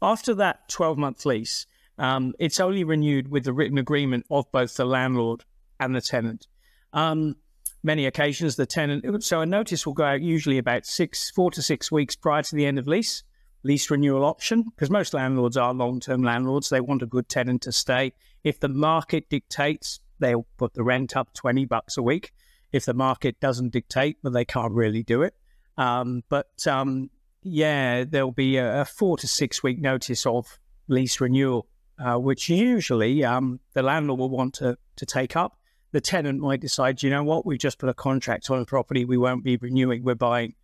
After 0.00 0.34
that 0.36 0.66
12 0.70 0.96
month 0.96 1.26
lease, 1.26 1.66
um, 1.98 2.32
it's 2.38 2.58
only 2.58 2.82
renewed 2.82 3.30
with 3.30 3.44
the 3.44 3.52
written 3.52 3.76
agreement 3.76 4.24
of 4.30 4.50
both 4.50 4.76
the 4.76 4.86
landlord 4.86 5.44
and 5.78 5.94
the 5.94 6.00
tenant. 6.00 6.46
Um, 6.94 7.36
many 7.82 8.06
occasions, 8.06 8.56
the 8.56 8.64
tenant, 8.64 9.22
so 9.22 9.42
a 9.42 9.46
notice 9.46 9.84
will 9.84 9.92
go 9.92 10.04
out 10.04 10.22
usually 10.22 10.56
about 10.56 10.86
six, 10.86 11.30
four 11.30 11.50
to 11.50 11.60
six 11.60 11.92
weeks 11.92 12.16
prior 12.16 12.42
to 12.44 12.56
the 12.56 12.64
end 12.64 12.78
of 12.78 12.86
lease 12.86 13.24
lease 13.62 13.90
renewal 13.90 14.24
option 14.24 14.62
because 14.62 14.90
most 14.90 15.14
landlords 15.14 15.56
are 15.56 15.74
long 15.74 16.00
term 16.00 16.22
landlords. 16.22 16.68
They 16.68 16.80
want 16.80 17.02
a 17.02 17.06
good 17.06 17.28
tenant 17.28 17.62
to 17.62 17.72
stay. 17.72 18.12
If 18.44 18.60
the 18.60 18.68
market 18.68 19.28
dictates, 19.28 20.00
they'll 20.18 20.46
put 20.56 20.74
the 20.74 20.84
rent 20.84 21.16
up 21.16 21.32
20 21.34 21.64
bucks 21.64 21.96
a 21.96 22.02
week. 22.02 22.32
If 22.72 22.84
the 22.84 22.94
market 22.94 23.40
doesn't 23.40 23.72
dictate, 23.72 24.18
well, 24.22 24.32
they 24.32 24.44
can't 24.44 24.72
really 24.72 25.02
do 25.02 25.22
it. 25.22 25.34
Um, 25.76 26.22
but 26.28 26.66
um, 26.66 27.10
yeah, 27.42 28.04
there'll 28.04 28.32
be 28.32 28.56
a, 28.56 28.82
a, 28.82 28.84
four 28.84 29.16
to 29.18 29.26
six 29.26 29.62
week 29.62 29.80
notice 29.80 30.26
of 30.26 30.58
lease 30.88 31.20
renewal, 31.20 31.66
uh, 31.98 32.16
which 32.16 32.48
usually 32.48 33.24
um, 33.24 33.60
the 33.74 33.82
landlord 33.82 34.18
will 34.18 34.30
want 34.30 34.54
to, 34.54 34.78
to 34.96 35.06
take 35.06 35.36
up. 35.36 35.58
The 35.92 36.00
tenant 36.00 36.40
might 36.40 36.60
decide, 36.60 37.02
you 37.02 37.10
know 37.10 37.22
what, 37.22 37.46
we've 37.46 37.58
just 37.58 37.78
put 37.78 37.88
a 37.88 37.94
contract 37.94 38.50
on 38.50 38.60
a 38.60 38.64
property, 38.64 39.04
we 39.04 39.16
won't 39.16 39.44
be 39.44 39.56
renewing, 39.56 40.02
we're 40.02 40.14
buying. 40.14 40.54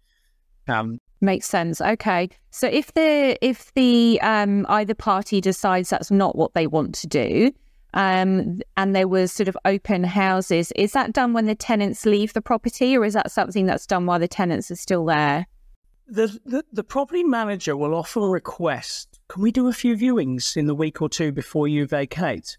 Um, 0.68 0.98
Makes 1.22 1.46
sense. 1.46 1.80
Okay. 1.80 2.30
So 2.50 2.66
if 2.66 2.92
the 2.94 3.38
if 3.40 3.72
the 3.74 4.20
um, 4.22 4.66
either 4.68 4.92
party 4.92 5.40
decides 5.40 5.88
that's 5.88 6.10
not 6.10 6.34
what 6.34 6.52
they 6.54 6.66
want 6.66 6.96
to 6.96 7.06
do, 7.06 7.52
um, 7.94 8.60
and 8.76 8.96
there 8.96 9.06
was 9.06 9.30
sort 9.30 9.48
of 9.48 9.56
open 9.64 10.02
houses, 10.02 10.72
is 10.74 10.92
that 10.94 11.12
done 11.12 11.32
when 11.32 11.46
the 11.46 11.54
tenants 11.54 12.04
leave 12.06 12.32
the 12.32 12.42
property, 12.42 12.96
or 12.96 13.04
is 13.04 13.14
that 13.14 13.30
something 13.30 13.66
that's 13.66 13.86
done 13.86 14.04
while 14.04 14.18
the 14.18 14.26
tenants 14.26 14.68
are 14.72 14.76
still 14.76 15.04
there? 15.04 15.46
The, 16.08 16.40
the, 16.44 16.64
the 16.72 16.82
property 16.82 17.22
manager 17.22 17.76
will 17.76 17.94
often 17.94 18.24
request, 18.24 19.20
"Can 19.28 19.42
we 19.42 19.52
do 19.52 19.68
a 19.68 19.72
few 19.72 19.96
viewings 19.96 20.56
in 20.56 20.66
the 20.66 20.74
week 20.74 21.00
or 21.00 21.08
two 21.08 21.30
before 21.30 21.68
you 21.68 21.86
vacate?" 21.86 22.58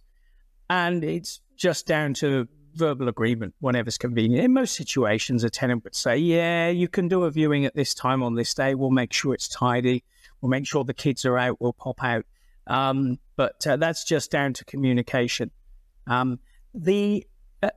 And 0.70 1.04
it's 1.04 1.42
just 1.58 1.86
down 1.86 2.14
to 2.16 2.48
verbal 2.76 3.08
agreement 3.08 3.54
whenever's 3.60 3.98
convenient. 3.98 4.44
In 4.44 4.54
most 4.54 4.76
situations, 4.76 5.44
a 5.44 5.50
tenant 5.50 5.84
would 5.84 5.96
say, 5.96 6.18
"Yeah, 6.18 6.70
you 6.70 6.88
can 6.88 7.08
do 7.08 7.24
a 7.24 7.32
viewing 7.32 7.66
at 7.66 7.76
this 7.76 7.94
time 7.94 8.24
on 8.24 8.36
this 8.36 8.54
day. 8.54 8.76
We'll 8.76 8.92
make 8.92 9.14
sure 9.14 9.34
it's 9.34 9.48
tidy. 9.48 10.04
We'll 10.42 10.50
make 10.50 10.66
sure 10.68 10.84
the 10.84 10.94
kids 10.94 11.26
are 11.26 11.38
out. 11.38 11.62
We'll 11.62 11.74
pop 11.74 12.04
out." 12.04 12.26
Um, 12.68 13.20
but 13.36 13.66
uh, 13.68 13.78
that's 13.78 14.04
just 14.04 14.32
down 14.32 14.54
to 14.54 14.66
communication. 14.66 15.52
Um, 16.08 16.40
the 16.74 17.26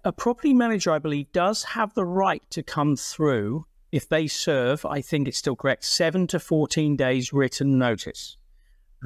a 0.05 0.13
property 0.13 0.53
manager, 0.53 0.91
I 0.91 0.99
believe, 0.99 1.31
does 1.33 1.63
have 1.63 1.95
the 1.95 2.05
right 2.05 2.43
to 2.51 2.63
come 2.63 2.97
through 2.97 3.67
if 3.93 4.09
they 4.09 4.27
serve. 4.27 4.85
I 4.85 5.01
think 5.01 5.29
it's 5.29 5.39
still 5.39 5.57
correct 5.57 5.85
seven 5.85 6.27
to 6.29 6.41
fourteen 6.41 6.97
days 6.97 7.33
written 7.33 7.79
notice. 7.79 8.37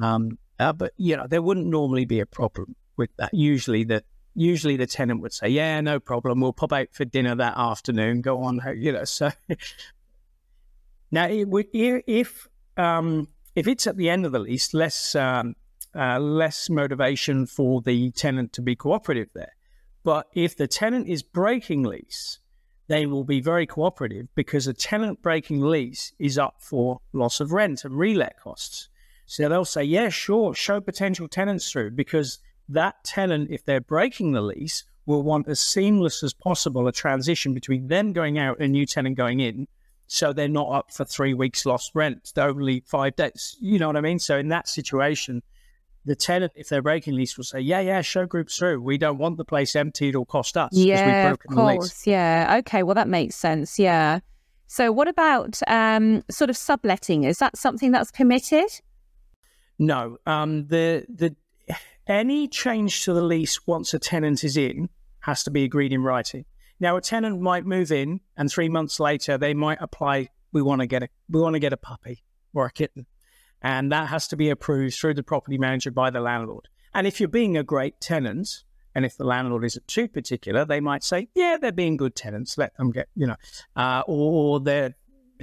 Um, 0.01 0.37
uh, 0.59 0.73
but 0.73 0.93
you 0.97 1.17
know, 1.17 1.27
there 1.27 1.41
wouldn't 1.41 1.67
normally 1.67 2.05
be 2.05 2.19
a 2.19 2.25
problem 2.25 2.75
with 2.97 3.09
that. 3.17 3.33
Usually, 3.33 3.83
the 3.83 4.03
usually 4.35 4.77
the 4.77 4.87
tenant 4.87 5.21
would 5.21 5.33
say, 5.33 5.49
"Yeah, 5.49 5.81
no 5.81 5.99
problem. 5.99 6.41
We'll 6.41 6.53
pop 6.53 6.73
out 6.73 6.87
for 6.91 7.05
dinner 7.05 7.35
that 7.35 7.57
afternoon. 7.57 8.21
Go 8.21 8.43
on, 8.43 8.61
you 8.77 8.91
know." 8.91 9.03
So 9.05 9.31
now, 11.11 11.27
if 11.29 12.47
um, 12.77 13.27
if 13.55 13.67
it's 13.67 13.87
at 13.87 13.97
the 13.97 14.09
end 14.09 14.25
of 14.25 14.31
the 14.31 14.39
lease, 14.39 14.73
less 14.73 15.15
um, 15.15 15.55
uh, 15.95 16.19
less 16.19 16.69
motivation 16.69 17.45
for 17.45 17.81
the 17.81 18.11
tenant 18.11 18.53
to 18.53 18.61
be 18.61 18.75
cooperative 18.75 19.29
there. 19.33 19.53
But 20.03 20.27
if 20.33 20.55
the 20.55 20.67
tenant 20.67 21.07
is 21.07 21.21
breaking 21.21 21.83
lease, 21.83 22.39
they 22.87 23.05
will 23.05 23.23
be 23.23 23.39
very 23.39 23.65
cooperative 23.65 24.27
because 24.35 24.67
a 24.67 24.73
tenant 24.73 25.21
breaking 25.21 25.61
lease 25.61 26.13
is 26.17 26.37
up 26.37 26.55
for 26.59 27.01
loss 27.13 27.39
of 27.39 27.51
rent 27.51 27.85
and 27.85 27.93
relet 27.95 28.37
costs. 28.41 28.89
So 29.25 29.47
they'll 29.47 29.63
say, 29.63 29.83
yeah, 29.83 30.09
sure, 30.09 30.53
show 30.53 30.81
potential 30.81 31.27
tenants 31.27 31.71
through 31.71 31.91
because 31.91 32.39
that 32.73 33.03
tenant, 33.03 33.49
if 33.51 33.65
they're 33.65 33.81
breaking 33.81 34.31
the 34.31 34.41
lease, 34.41 34.83
will 35.05 35.23
want 35.23 35.47
as 35.47 35.59
seamless 35.59 36.23
as 36.23 36.33
possible 36.33 36.87
a 36.87 36.91
transition 36.91 37.53
between 37.53 37.87
them 37.87 38.13
going 38.13 38.37
out 38.37 38.57
and 38.57 38.65
a 38.65 38.67
new 38.69 38.85
tenant 38.85 39.17
going 39.17 39.39
in. 39.39 39.67
So 40.07 40.33
they're 40.33 40.47
not 40.47 40.71
up 40.71 40.91
for 40.91 41.05
three 41.05 41.33
weeks 41.33 41.65
lost 41.65 41.91
rent. 41.95 42.31
They're 42.35 42.49
only 42.49 42.83
five 42.85 43.15
days. 43.15 43.55
You 43.61 43.79
know 43.79 43.87
what 43.87 43.95
I 43.95 44.01
mean? 44.01 44.19
So 44.19 44.37
in 44.37 44.49
that 44.49 44.67
situation, 44.67 45.41
the 46.03 46.15
tenant, 46.15 46.51
if 46.55 46.67
they're 46.67 46.81
breaking 46.81 47.15
lease, 47.15 47.37
will 47.37 47.43
say, 47.43 47.59
"Yeah, 47.59 47.79
yeah, 47.79 48.01
show 48.01 48.25
groups 48.25 48.57
through. 48.57 48.81
We 48.81 48.97
don't 48.97 49.17
want 49.17 49.37
the 49.37 49.45
place 49.45 49.75
emptied 49.75 50.09
It'll 50.09 50.25
cost 50.25 50.57
us." 50.57 50.71
Yeah, 50.73 51.31
of 51.31 51.39
course. 51.39 52.05
Yeah. 52.05 52.57
Okay. 52.59 52.83
Well, 52.83 52.95
that 52.95 53.07
makes 53.07 53.35
sense. 53.35 53.77
Yeah. 53.79 54.19
So, 54.67 54.91
what 54.91 55.07
about 55.07 55.59
um, 55.67 56.23
sort 56.29 56.49
of 56.49 56.57
subletting? 56.57 57.23
Is 57.23 57.37
that 57.37 57.55
something 57.55 57.91
that's 57.91 58.11
permitted? 58.11 58.69
No. 59.77 60.17
Um, 60.25 60.67
the 60.67 61.05
the 61.07 61.35
any 62.07 62.47
change 62.47 63.05
to 63.05 63.13
the 63.13 63.21
lease 63.21 63.65
once 63.67 63.93
a 63.93 63.99
tenant 63.99 64.43
is 64.43 64.57
in 64.57 64.89
has 65.21 65.43
to 65.43 65.51
be 65.51 65.63
agreed 65.63 65.93
in 65.93 66.03
writing. 66.03 66.45
Now, 66.79 66.97
a 66.97 67.01
tenant 67.01 67.39
might 67.41 67.65
move 67.65 67.91
in, 67.91 68.21
and 68.35 68.49
three 68.49 68.69
months 68.69 68.99
later, 68.99 69.37
they 69.37 69.53
might 69.53 69.77
apply. 69.81 70.29
We 70.51 70.61
want 70.61 70.81
to 70.81 70.87
get 70.87 71.03
a 71.03 71.09
we 71.29 71.39
want 71.39 71.53
to 71.53 71.59
get 71.59 71.73
a 71.73 71.77
puppy 71.77 72.23
or 72.53 72.65
a 72.65 72.71
kitten 72.71 73.05
and 73.61 73.91
that 73.91 74.07
has 74.07 74.27
to 74.29 74.35
be 74.35 74.49
approved 74.49 74.95
through 74.95 75.13
the 75.13 75.23
property 75.23 75.57
manager 75.57 75.91
by 75.91 76.09
the 76.09 76.19
landlord. 76.19 76.67
And 76.93 77.05
if 77.05 77.19
you're 77.19 77.29
being 77.29 77.57
a 77.57 77.63
great 77.63 78.01
tenant, 78.01 78.63
and 78.93 79.05
if 79.05 79.15
the 79.15 79.23
landlord 79.23 79.63
isn't 79.63 79.87
too 79.87 80.07
particular, 80.07 80.65
they 80.65 80.79
might 80.79 81.03
say, 81.03 81.29
"Yeah, 81.33 81.57
they're 81.61 81.71
being 81.71 81.95
good 81.95 82.15
tenants. 82.15 82.57
Let 82.57 82.75
them 82.75 82.91
get, 82.91 83.07
you 83.15 83.27
know," 83.27 83.37
uh, 83.75 84.03
or, 84.05 84.61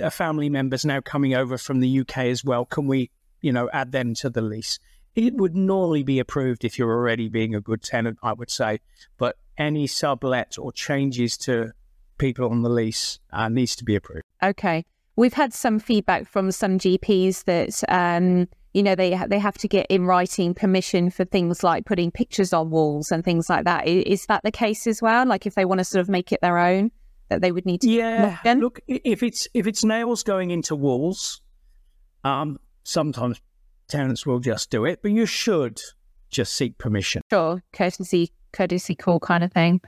a 0.00 0.11
family 0.11 0.49
members 0.49 0.85
now 0.85 1.00
coming 1.00 1.35
over 1.35 1.59
from 1.59 1.81
the 1.81 1.88
UK 1.88 2.31
as 2.31 2.45
well. 2.45 2.65
Can 2.65 2.87
we, 2.87 3.11
you 3.41 3.53
know, 3.53 3.69
add 3.73 3.91
them 3.91 4.15
to 4.15 4.31
the 4.31 4.43
lease? 4.43 4.79
It 5.18 5.34
would 5.34 5.56
normally 5.56 6.04
be 6.04 6.20
approved 6.20 6.64
if 6.64 6.78
you're 6.78 6.92
already 6.92 7.28
being 7.28 7.52
a 7.52 7.60
good 7.60 7.82
tenant, 7.82 8.18
I 8.22 8.34
would 8.34 8.52
say. 8.52 8.78
But 9.16 9.34
any 9.58 9.88
sublet 9.88 10.56
or 10.56 10.70
changes 10.70 11.37
to 11.38 11.72
people 12.18 12.48
on 12.48 12.62
the 12.62 12.68
lease 12.68 13.18
uh, 13.32 13.48
needs 13.48 13.75
to 13.76 13.84
be 13.84 13.96
approved. 13.96 14.22
Okay. 14.44 14.84
We've 15.16 15.32
had 15.32 15.52
some 15.52 15.80
feedback 15.80 16.28
from 16.28 16.52
some 16.52 16.78
GPs 16.78 17.46
that 17.46 17.82
um, 17.88 18.46
you 18.72 18.80
know 18.84 18.94
they 18.94 19.18
they 19.28 19.40
have 19.40 19.58
to 19.58 19.66
get 19.66 19.87
in 19.90 20.06
writing 20.06 20.54
permission 20.54 21.10
for 21.10 21.25
things 21.25 21.64
like 21.64 21.84
putting 21.84 22.12
pictures 22.12 22.52
on 22.52 22.70
walls 22.70 23.10
and 23.10 23.25
things 23.25 23.50
like 23.50 23.64
that. 23.64 23.88
Is, 23.88 24.04
is 24.04 24.26
that 24.26 24.44
the 24.44 24.52
case 24.52 24.87
as 24.87 25.02
well? 25.02 25.26
Like 25.26 25.46
if 25.46 25.56
they 25.56 25.64
want 25.64 25.78
to 25.80 25.84
sort 25.84 26.00
of 26.00 26.08
make 26.08 26.30
it 26.30 26.40
their 26.42 26.58
own, 26.58 26.92
that 27.28 27.40
they 27.40 27.50
would 27.50 27.66
need 27.66 27.80
to. 27.80 27.90
Yeah, 27.90 28.38
look, 28.44 28.78
if 28.87 29.25
it's 29.25 29.48
if 29.52 29.66
it's 29.66 29.84
nails 29.84 30.22
going 30.22 30.52
into 30.52 30.76
walls, 30.76 31.40
um, 32.22 32.60
sometimes 32.84 33.40
tenants 33.88 34.26
will 34.26 34.40
just 34.40 34.71
do 34.71 34.85
it, 34.85 35.00
but 35.02 35.11
you 35.11 35.26
should 35.26 35.80
just 36.30 36.52
seek 36.52 36.78
permission. 36.78 37.23
Sure, 37.30 37.62
courtesy 37.73 38.33
courtesy 38.52 38.95
call 38.95 39.21
kind 39.21 39.45
of 39.45 39.52
thing. 39.52 39.80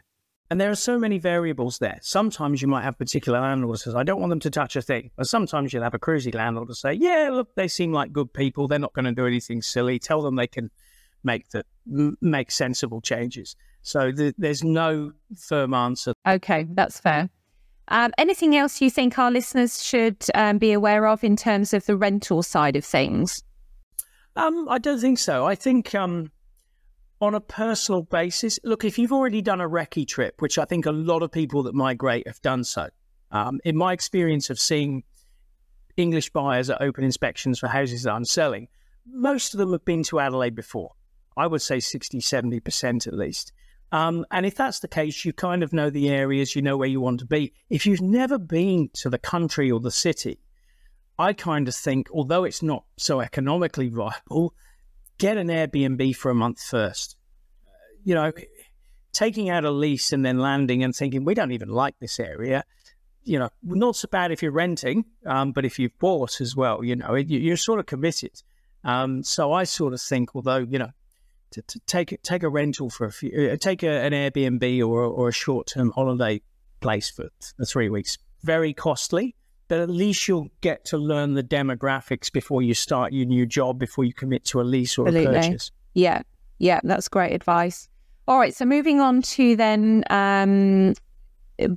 And 0.51 0.61
there 0.61 0.71
are 0.71 0.77
so 0.77 0.99
many 0.99 1.19
variables 1.19 1.79
there. 1.79 1.99
Sometimes 2.03 2.61
you 2.61 2.67
might 2.67 2.83
have 2.83 2.99
particular 2.99 3.41
landlords 3.41 3.85
says, 3.85 3.95
I 3.95 4.03
don't 4.03 4.19
want 4.19 4.31
them 4.31 4.41
to 4.41 4.51
touch 4.51 4.75
a 4.75 4.83
thing. 4.83 5.13
But 5.17 5.29
sometimes 5.29 5.73
you'll 5.73 5.85
have 5.85 5.95
a 5.95 5.99
cruisy 5.99 6.35
landlord 6.35 6.69
to 6.69 6.75
say, 6.75 6.95
yeah, 6.95 7.29
look, 7.31 7.55
they 7.55 7.69
seem 7.69 7.93
like 7.93 8.13
good 8.13 8.33
people. 8.33 8.67
They're 8.67 8.81
not 8.81 8.93
going 8.93 9.05
to 9.05 9.13
do 9.13 9.27
anything 9.27 9.63
silly. 9.63 10.01
Tell 10.01 10.23
them 10.23 10.35
they 10.35 10.49
can 10.49 10.71
make 11.23 11.49
the 11.51 11.65
make 12.21 12.51
sensible 12.51 13.01
changes. 13.01 13.55
So 13.83 14.11
the, 14.11 14.35
there's 14.39 14.65
no 14.65 15.13
firm 15.39 15.73
answer. 15.73 16.15
Okay, 16.27 16.67
that's 16.71 16.99
fair. 16.99 17.31
Um, 17.89 18.13
anything 18.19 18.57
else 18.57 18.81
you 18.81 18.91
think 18.91 19.19
our 19.19 19.31
listeners 19.31 19.85
should 19.85 20.25
um, 20.35 20.59
be 20.59 20.73
aware 20.73 21.07
of 21.07 21.23
in 21.23 21.37
terms 21.37 21.73
of 21.73 21.87
the 21.87 21.97
rental 21.97 22.43
side 22.43 22.77
of 22.77 22.85
things? 22.85 23.43
Um, 24.41 24.71
I 24.71 24.79
don't 24.79 24.99
think 24.99 25.19
so. 25.19 25.47
I 25.47 25.55
think 25.55 25.95
um, 25.95 26.33
on 27.21 27.35
a 27.35 27.41
personal 27.41 28.01
basis, 28.01 28.59
look, 28.65 28.87
if 28.87 28.99
you've 28.99 29.13
already 29.13 29.43
done 29.43 29.61
a 29.61 29.69
recce 29.69 30.09
trip, 30.09 30.41
which 30.41 30.57
I 30.57 30.65
think 30.65 30.87
a 30.87 30.93
lot 30.93 31.23
of 31.23 31.31
people 31.31 31.63
that 31.65 31.75
migrate 31.75 32.27
have 32.27 32.41
done 32.41 32.65
so, 32.65 32.89
um, 33.33 33.61
in 33.65 33.77
my 33.77 33.93
experience 33.93 34.49
of 34.49 34.59
seeing 34.59 35.05
English 35.99 36.31
buyers 36.31 36.71
at 36.71 36.81
open 36.81 37.05
inspections 37.05 37.59
for 37.59 37.67
houses 37.69 38.05
that 38.05 38.13
I'm 38.13 38.25
selling, 38.25 38.69
most 39.07 39.53
of 39.53 39.59
them 39.59 39.73
have 39.73 39.85
been 39.85 40.05
to 40.05 40.21
Adelaide 40.21 40.55
before. 40.55 40.93
I 41.37 41.47
would 41.47 41.61
say 41.61 41.79
60, 41.79 42.21
70% 42.21 43.07
at 43.07 43.13
least. 43.13 43.53
Um, 43.93 44.25
and 44.31 44.47
if 44.47 44.55
that's 44.55 44.81
the 44.81 44.89
case, 44.89 45.23
you 45.23 45.35
kind 45.35 45.63
of 45.63 45.75
know 45.75 45.91
the 45.91 46.09
areas, 46.09 46.57
you 46.57 46.63
know 46.63 46.79
where 46.79 46.89
you 46.89 47.03
want 47.03 47.21
to 47.21 47.27
be. 47.27 47.53
If 47.69 47.85
you've 47.85 48.01
never 48.01 48.39
been 48.39 48.89
to 48.95 49.11
the 49.11 49.19
country 49.19 49.71
or 49.71 49.81
the 49.81 49.91
city, 49.91 50.39
I 51.21 51.35
kind 51.35 51.69
of 51.69 51.75
think, 51.75 52.09
although 52.11 52.45
it's 52.45 52.63
not 52.63 52.85
so 52.97 53.21
economically 53.21 53.89
viable, 53.89 54.55
get 55.19 55.37
an 55.37 55.49
Airbnb 55.49 56.17
for 56.17 56.31
a 56.31 56.35
month 56.35 56.63
first. 56.63 57.17
You 58.05 58.15
know, 58.15 58.33
taking 59.13 59.51
out 59.51 59.67
a 59.67 59.71
lease 59.71 60.13
and 60.13 60.25
then 60.25 60.39
landing 60.39 60.83
and 60.83 60.97
thinking, 60.97 61.25
we 61.25 61.35
don't 61.35 61.53
even 61.53 61.69
like 61.69 61.95
this 62.01 62.19
area, 62.19 62.65
you 63.23 63.39
know, 63.39 63.51
not 63.63 63.97
so 63.97 64.09
bad 64.11 64.33
if 64.33 64.43
you're 64.43 64.51
renting, 64.51 65.05
um, 65.27 65.53
but 65.53 65.67
if 65.67 65.79
you've 65.79 65.99
bought 65.99 66.41
as 66.41 66.57
well, 66.57 66.83
you 66.83 66.97
know, 66.97 67.15
you're 67.15 67.59
sort 67.59 67.81
of 67.81 67.87
committed. 67.87 68.43
Um, 68.83 69.23
so 69.23 69.53
I 69.53 69.65
sort 69.65 69.93
of 69.93 70.01
think, 70.01 70.35
although, 70.35 70.59
you 70.59 70.79
know, 70.79 70.91
to, 71.51 71.61
to 71.63 71.81
take 71.81 72.23
take 72.23 72.43
a 72.45 72.49
rental 72.49 72.89
for 72.89 73.07
a 73.07 73.13
few, 73.13 73.51
uh, 73.53 73.57
take 73.57 73.83
a, 73.83 73.91
an 73.91 74.13
Airbnb 74.13 74.81
or, 74.87 75.03
or 75.05 75.29
a 75.29 75.33
short 75.33 75.67
term 75.67 75.91
holiday 75.91 76.41
place 76.81 77.11
for, 77.11 77.29
for 77.57 77.65
three 77.67 77.91
weeks, 77.91 78.17
very 78.43 78.73
costly 78.73 79.35
but 79.71 79.79
at 79.79 79.89
least 79.89 80.27
you'll 80.27 80.51
get 80.63 80.85
to 80.85 80.99
learn 80.99 81.35
the 81.35 81.45
demographics 81.45 82.31
before 82.31 82.61
you 82.61 82.75
start 82.75 83.13
your 83.13 83.25
new 83.25 83.47
job, 83.47 83.79
before 83.79 84.03
you 84.03 84.13
commit 84.13 84.45
to 84.47 84.61
a 84.61 84.65
lease 84.65 84.99
or 84.99 85.07
Absolutely. 85.07 85.37
a 85.37 85.41
purchase. 85.41 85.71
Yeah, 85.95 86.23
yeah, 86.59 86.81
that's 86.83 87.07
great 87.07 87.33
advice. 87.33 87.89
All 88.27 88.37
right, 88.37 88.53
so 88.53 88.65
moving 88.65 88.99
on 88.99 89.23
to 89.23 89.55
then 89.55 90.03
um, 90.11 90.95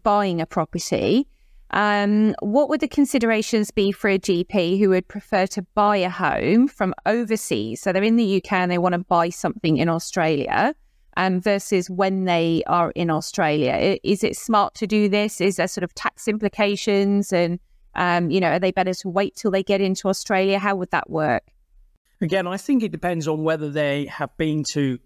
buying 0.01 0.41
a 0.41 0.47
property. 0.47 1.27
Um, 1.69 2.33
what 2.41 2.67
would 2.69 2.79
the 2.79 2.87
considerations 2.87 3.69
be 3.69 3.91
for 3.91 4.09
a 4.09 4.17
GP 4.17 4.79
who 4.79 4.89
would 4.89 5.07
prefer 5.07 5.45
to 5.47 5.61
buy 5.75 5.97
a 5.97 6.09
home 6.09 6.67
from 6.67 6.95
overseas? 7.05 7.79
So 7.79 7.93
they're 7.93 8.01
in 8.01 8.15
the 8.15 8.37
UK 8.37 8.53
and 8.53 8.71
they 8.71 8.79
want 8.79 8.93
to 8.93 8.99
buy 8.99 9.29
something 9.29 9.77
in 9.77 9.87
Australia, 9.87 10.73
um, 11.15 11.39
versus 11.39 11.91
when 11.91 12.25
they 12.25 12.63
are 12.65 12.89
in 12.95 13.11
Australia. 13.11 13.99
Is 14.03 14.23
it 14.23 14.35
smart 14.35 14.73
to 14.75 14.87
do 14.87 15.09
this? 15.09 15.39
Is 15.39 15.57
there 15.57 15.67
sort 15.67 15.83
of 15.83 15.93
tax 15.93 16.27
implications 16.27 17.31
and 17.31 17.59
um, 17.95 18.29
you 18.29 18.39
know, 18.39 18.51
are 18.51 18.59
they 18.59 18.71
better 18.71 18.93
to 18.93 19.09
wait 19.09 19.35
till 19.35 19.51
they 19.51 19.63
get 19.63 19.81
into 19.81 20.07
Australia? 20.07 20.59
How 20.59 20.75
would 20.75 20.91
that 20.91 21.09
work? 21.09 21.43
Again, 22.21 22.47
I 22.47 22.57
think 22.57 22.83
it 22.83 22.91
depends 22.91 23.27
on 23.27 23.43
whether 23.43 23.69
they 23.69 24.05
have 24.05 24.35
been 24.37 24.63
to 24.71 24.99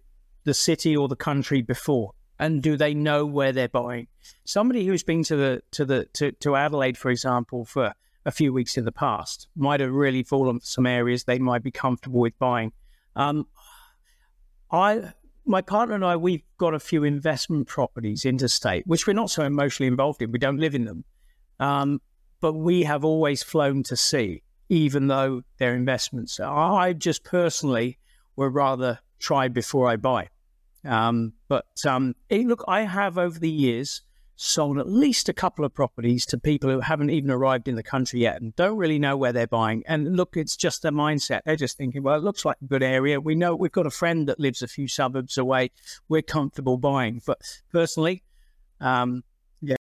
the 0.44 0.54
city 0.54 0.96
or 0.96 1.08
the 1.08 1.16
country 1.16 1.62
before, 1.62 2.12
and 2.40 2.62
do 2.62 2.78
they 2.78 2.94
know 2.94 3.26
where 3.26 3.52
they're 3.52 3.68
buying? 3.68 4.08
Somebody 4.46 4.86
who's 4.86 5.04
been 5.04 5.24
to 5.24 5.36
the 5.36 5.62
to 5.72 5.86
the 5.86 6.06
to, 6.14 6.32
to 6.34 6.56
Adelaide, 6.56 6.98
for 6.98 7.10
example, 7.10 7.66
for 7.66 7.94
a 8.26 8.32
few 8.32 8.52
weeks 8.52 8.78
in 8.78 8.84
the 8.84 8.92
past 8.92 9.48
might 9.56 9.80
have 9.80 9.92
really 9.92 10.22
fallen 10.22 10.60
for 10.60 10.66
some 10.66 10.86
areas 10.86 11.24
they 11.24 11.40
might 11.40 11.64
be 11.64 11.72
comfortable 11.72 12.20
with 12.20 12.38
buying. 12.38 12.74
Um, 13.16 13.48
I 14.70 15.14
my 15.46 15.62
partner 15.62 15.96
and 15.96 16.06
I, 16.06 16.18
we've 16.18 16.44
got 16.58 16.74
a 16.74 16.80
few 16.80 17.04
investment 17.04 17.68
properties 17.68 18.26
interstate, 18.26 18.86
which 18.86 19.08
we're 19.08 19.14
not 19.14 19.30
so 19.30 19.44
emotionally 19.44 19.88
involved 19.88 20.22
in. 20.22 20.32
We 20.32 20.40
don't 20.40 20.60
live 20.60 20.76
in 20.76 20.86
them. 20.86 21.06
Um, 21.60 22.02
but 22.40 22.54
we 22.54 22.84
have 22.84 23.04
always 23.04 23.44
flown 23.44 23.84
to 23.84 23.96
see, 23.96 24.44
even 24.70 25.08
though 25.08 25.44
they're 25.58 25.76
investments. 25.76 26.40
I 26.40 26.94
just 26.94 27.24
personally 27.24 27.98
would 28.36 28.54
rather 28.54 29.00
try 29.20 29.48
before 29.48 29.88
I 29.88 29.96
buy. 29.96 30.30
Um, 30.86 31.34
but 31.48 31.66
um, 31.86 32.16
look, 32.30 32.64
I 32.68 32.82
have 32.82 33.18
over 33.18 33.40
the 33.40 33.50
years 33.50 34.02
sold 34.40 34.78
at 34.78 34.88
least 34.88 35.28
a 35.28 35.34
couple 35.34 35.66
of 35.66 35.74
properties 35.74 36.24
to 36.28 36.38
people 36.38 36.70
who 36.70 36.80
haven't 36.80 37.10
even 37.10 37.32
arrived 37.32 37.68
in 37.68 37.76
the 37.76 37.82
country 37.82 38.20
yet 38.20 38.40
and 38.40 38.56
don't 38.56 38.78
really 38.78 39.00
know 39.00 39.18
where 39.18 39.34
they're 39.34 39.48
buying. 39.48 39.84
And 39.88 40.16
look, 40.16 40.38
it's 40.38 40.56
just 40.56 40.84
their 40.84 40.92
mindset. 40.92 41.42
They're 41.44 41.56
just 41.56 41.76
thinking, 41.76 42.04
well, 42.04 42.16
it 42.16 42.24
looks 42.24 42.46
like 42.46 42.58
a 42.62 42.66
good 42.66 42.84
area. 42.84 43.20
We 43.20 43.34
know 43.34 43.56
we've 43.56 43.72
got 43.72 43.88
a 43.88 43.92
friend 43.92 44.28
that 44.30 44.40
lives 44.40 44.62
a 44.62 44.68
few 44.68 44.88
suburbs 44.88 45.40
away. 45.40 45.72
We're 46.08 46.22
comfortable 46.22 46.78
buying. 46.78 47.22
But 47.26 47.40
personally, 47.72 48.24
um. 48.80 49.24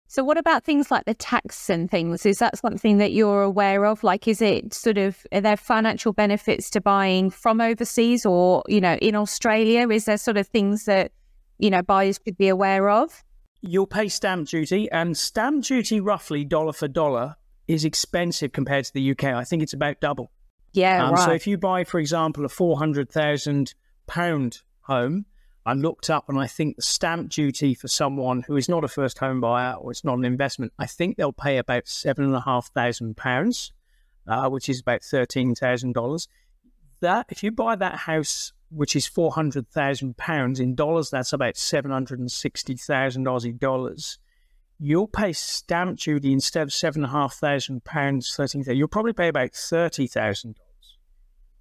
So, 0.10 0.24
what 0.24 0.38
about 0.38 0.64
things 0.64 0.90
like 0.90 1.06
the 1.06 1.14
tax 1.14 1.70
and 1.70 1.92
things? 1.92 2.26
Is 2.26 2.40
that 2.40 2.58
something 2.58 2.98
that 2.98 3.12
you're 3.12 3.44
aware 3.44 3.86
of? 3.86 4.04
Like, 4.04 4.28
is 4.28 4.42
it 4.42 4.74
sort 4.74 4.98
of 4.98 5.26
are 5.34 5.42
there 5.42 5.58
financial 5.58 6.14
benefits 6.14 6.70
to 6.72 6.82
buying 6.82 7.30
from 7.30 7.60
overseas 7.60 8.26
or 8.26 8.64
you 8.68 8.80
know 8.80 8.96
in 8.96 9.16
Australia? 9.16 9.90
Is 9.90 10.06
there 10.06 10.18
sort 10.18 10.38
of 10.38 10.48
things 10.48 10.86
that 10.86 11.12
you 11.60 11.70
know 11.70 11.82
buyers 11.82 12.18
could 12.18 12.38
be 12.38 12.48
aware 12.48 12.90
of? 12.90 13.24
You'll 13.62 13.88
pay 13.88 14.08
stamp 14.08 14.48
duty, 14.48 14.90
and 14.92 15.18
stamp 15.18 15.66
duty 15.66 16.00
roughly 16.00 16.46
dollar 16.46 16.74
for 16.74 16.88
dollar 16.88 17.36
is 17.68 17.84
expensive 17.84 18.54
compared 18.54 18.86
to 18.86 18.94
the 18.94 19.12
UK. 19.12 19.26
I 19.26 19.44
think 19.44 19.62
it's 19.62 19.74
about 19.74 20.00
double. 20.00 20.32
Yeah, 20.72 21.06
um, 21.06 21.16
right. 21.16 21.26
So 21.26 21.32
if 21.32 21.48
you 21.48 21.58
buy, 21.58 21.84
for 21.84 22.00
example, 22.00 22.46
a 22.46 22.50
four 22.50 22.78
hundred 22.78 23.10
thousand 23.10 23.74
pound 24.06 24.62
home 24.82 25.26
I 25.68 25.74
looked 25.74 26.10
up 26.10 26.30
and 26.30 26.40
I 26.40 26.48
think 26.48 26.78
the 26.78 26.82
stamp 26.82 27.30
duty 27.30 27.74
for 27.74 27.90
someone 27.90 28.44
who 28.44 28.56
is 28.56 28.70
not 28.70 28.86
a 28.86 28.88
first 28.88 29.20
home 29.20 29.42
buyer 29.42 29.74
or 29.74 29.92
it's 29.92 30.06
not 30.06 30.18
an 30.18 30.24
investment, 30.24 30.72
I 30.80 30.86
think 30.86 31.18
they'll 31.18 31.34
pay 31.34 31.58
about 31.58 31.90
seven 31.90 32.24
and 32.24 32.34
a 32.34 32.40
half 32.40 32.72
thousand 32.72 33.18
pounds, 33.18 33.74
uh, 34.26 34.48
which 34.50 34.70
is 34.70 34.80
about 34.80 35.04
thirteen 35.04 35.56
thousand 35.56 35.92
dollars. 35.92 36.30
That 37.02 37.26
if 37.28 37.44
you 37.44 37.52
buy 37.52 37.76
that 37.76 37.98
house, 37.98 38.54
which 38.70 38.96
is 38.96 39.08
four 39.08 39.34
hundred 39.34 39.68
thousand 39.68 40.16
pounds 40.16 40.62
in 40.62 40.74
dollars, 40.74 41.10
that's 41.10 41.34
about 41.34 41.58
seven 41.58 41.92
hundred 41.92 42.20
and 42.20 42.32
sixty 42.32 42.78
thousand 42.78 43.26
Aussie 43.26 43.60
dollars. 43.60 44.20
You'll 44.80 45.10
pay 45.10 45.34
stamp 45.34 46.00
duty 46.00 46.32
instead 46.32 46.64
of 46.64 46.72
seven 46.72 47.04
and 47.04 47.10
a 47.10 47.14
half 47.14 47.34
thousand 47.34 47.84
pounds, 47.84 48.34
thirteen. 48.34 48.64
You'll 48.66 48.88
probably 48.88 49.12
pay 49.12 49.28
about 49.28 49.54
thirty 49.54 50.08
thousand 50.08 50.56
dollars. 50.56 50.98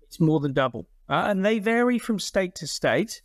It's 0.02 0.20
more 0.20 0.38
than 0.38 0.52
double, 0.52 0.86
uh, 1.08 1.24
and 1.26 1.44
they 1.44 1.58
vary 1.58 1.98
from 1.98 2.20
state 2.20 2.54
to 2.54 2.68
state. 2.68 3.20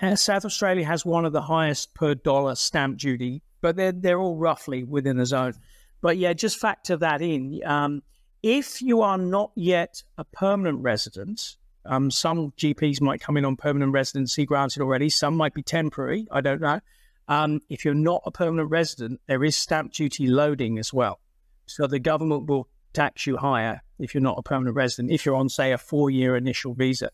Uh, 0.00 0.16
South 0.16 0.44
Australia 0.44 0.86
has 0.86 1.04
one 1.04 1.24
of 1.24 1.32
the 1.32 1.42
highest 1.42 1.94
per 1.94 2.14
dollar 2.14 2.54
stamp 2.54 2.98
duty, 2.98 3.42
but 3.60 3.76
they're 3.76 3.92
they're 3.92 4.18
all 4.18 4.36
roughly 4.36 4.82
within 4.82 5.18
the 5.18 5.26
zone. 5.26 5.54
But 6.00 6.16
yeah, 6.16 6.32
just 6.32 6.58
factor 6.58 6.96
that 6.96 7.20
in. 7.20 7.60
Um, 7.64 8.02
if 8.42 8.80
you 8.80 9.02
are 9.02 9.18
not 9.18 9.52
yet 9.54 10.02
a 10.16 10.24
permanent 10.24 10.80
resident, 10.80 11.56
um, 11.84 12.10
some 12.10 12.52
GPs 12.52 13.00
might 13.00 13.20
come 13.20 13.36
in 13.36 13.44
on 13.44 13.56
permanent 13.56 13.92
residency 13.92 14.46
granted 14.46 14.80
already. 14.82 15.10
Some 15.10 15.36
might 15.36 15.52
be 15.52 15.62
temporary. 15.62 16.26
I 16.30 16.40
don't 16.40 16.60
know. 16.60 16.80
Um, 17.28 17.60
if 17.68 17.84
you're 17.84 17.94
not 17.94 18.22
a 18.24 18.30
permanent 18.30 18.70
resident, 18.70 19.20
there 19.26 19.44
is 19.44 19.56
stamp 19.56 19.92
duty 19.92 20.26
loading 20.26 20.78
as 20.78 20.92
well. 20.92 21.20
So 21.66 21.86
the 21.86 21.98
government 22.00 22.46
will 22.46 22.68
tax 22.92 23.26
you 23.26 23.36
higher 23.36 23.82
if 23.98 24.14
you're 24.14 24.22
not 24.22 24.38
a 24.38 24.42
permanent 24.42 24.74
resident. 24.74 25.12
If 25.12 25.24
you're 25.24 25.36
on, 25.36 25.48
say, 25.48 25.72
a 25.72 25.78
four-year 25.78 26.36
initial 26.36 26.74
visa. 26.74 27.10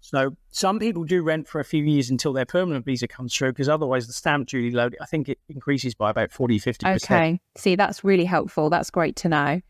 So 0.00 0.36
some 0.50 0.78
people 0.78 1.04
do 1.04 1.22
rent 1.22 1.46
for 1.46 1.60
a 1.60 1.64
few 1.64 1.84
years 1.84 2.10
until 2.10 2.32
their 2.32 2.46
permanent 2.46 2.84
visa 2.84 3.06
comes 3.06 3.34
through 3.34 3.52
because 3.52 3.68
otherwise 3.68 4.06
the 4.06 4.12
stamp 4.12 4.48
duty 4.48 4.70
load, 4.70 4.96
I 5.00 5.06
think 5.06 5.28
it 5.28 5.38
increases 5.48 5.94
by 5.94 6.10
about 6.10 6.32
40, 6.32 6.58
50%. 6.58 6.96
Okay. 6.96 7.40
See, 7.56 7.76
that's 7.76 8.02
really 8.02 8.24
helpful. 8.24 8.70
That's 8.70 8.90
great 8.90 9.16
to 9.16 9.28
know. 9.28 9.60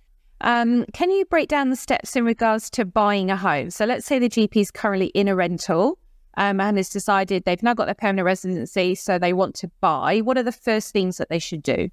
Um, 0.43 0.87
can 0.95 1.11
you 1.11 1.25
break 1.27 1.49
down 1.49 1.69
the 1.69 1.77
steps 1.77 2.17
in 2.17 2.25
regards 2.25 2.71
to 2.71 2.85
buying 2.85 3.31
a 3.31 3.37
home? 3.37 3.71
So 3.71 3.85
let's 3.85 4.07
say 4.07 4.19
the 4.19 4.29
GP 4.29 4.57
is 4.57 4.71
currently 4.71 5.09
in 5.09 5.29
a 5.29 5.37
rental 5.37 5.99
um, 6.37 6.61
and 6.61 6.79
has 6.79 6.89
decided 6.89 7.45
they've 7.45 7.63
now 7.63 7.75
got 7.75 7.87
their 7.87 7.95
permanent 7.95 8.25
residency, 8.25 8.95
so 8.95 9.19
they 9.19 9.35
want 9.35 9.55
to 9.57 9.71
buy. 9.81 10.21
What 10.21 10.39
are 10.39 10.43
the 10.43 10.53
first 10.53 10.93
things 10.93 11.19
that 11.19 11.29
they 11.29 11.39
should 11.39 11.63
do? 11.63 11.91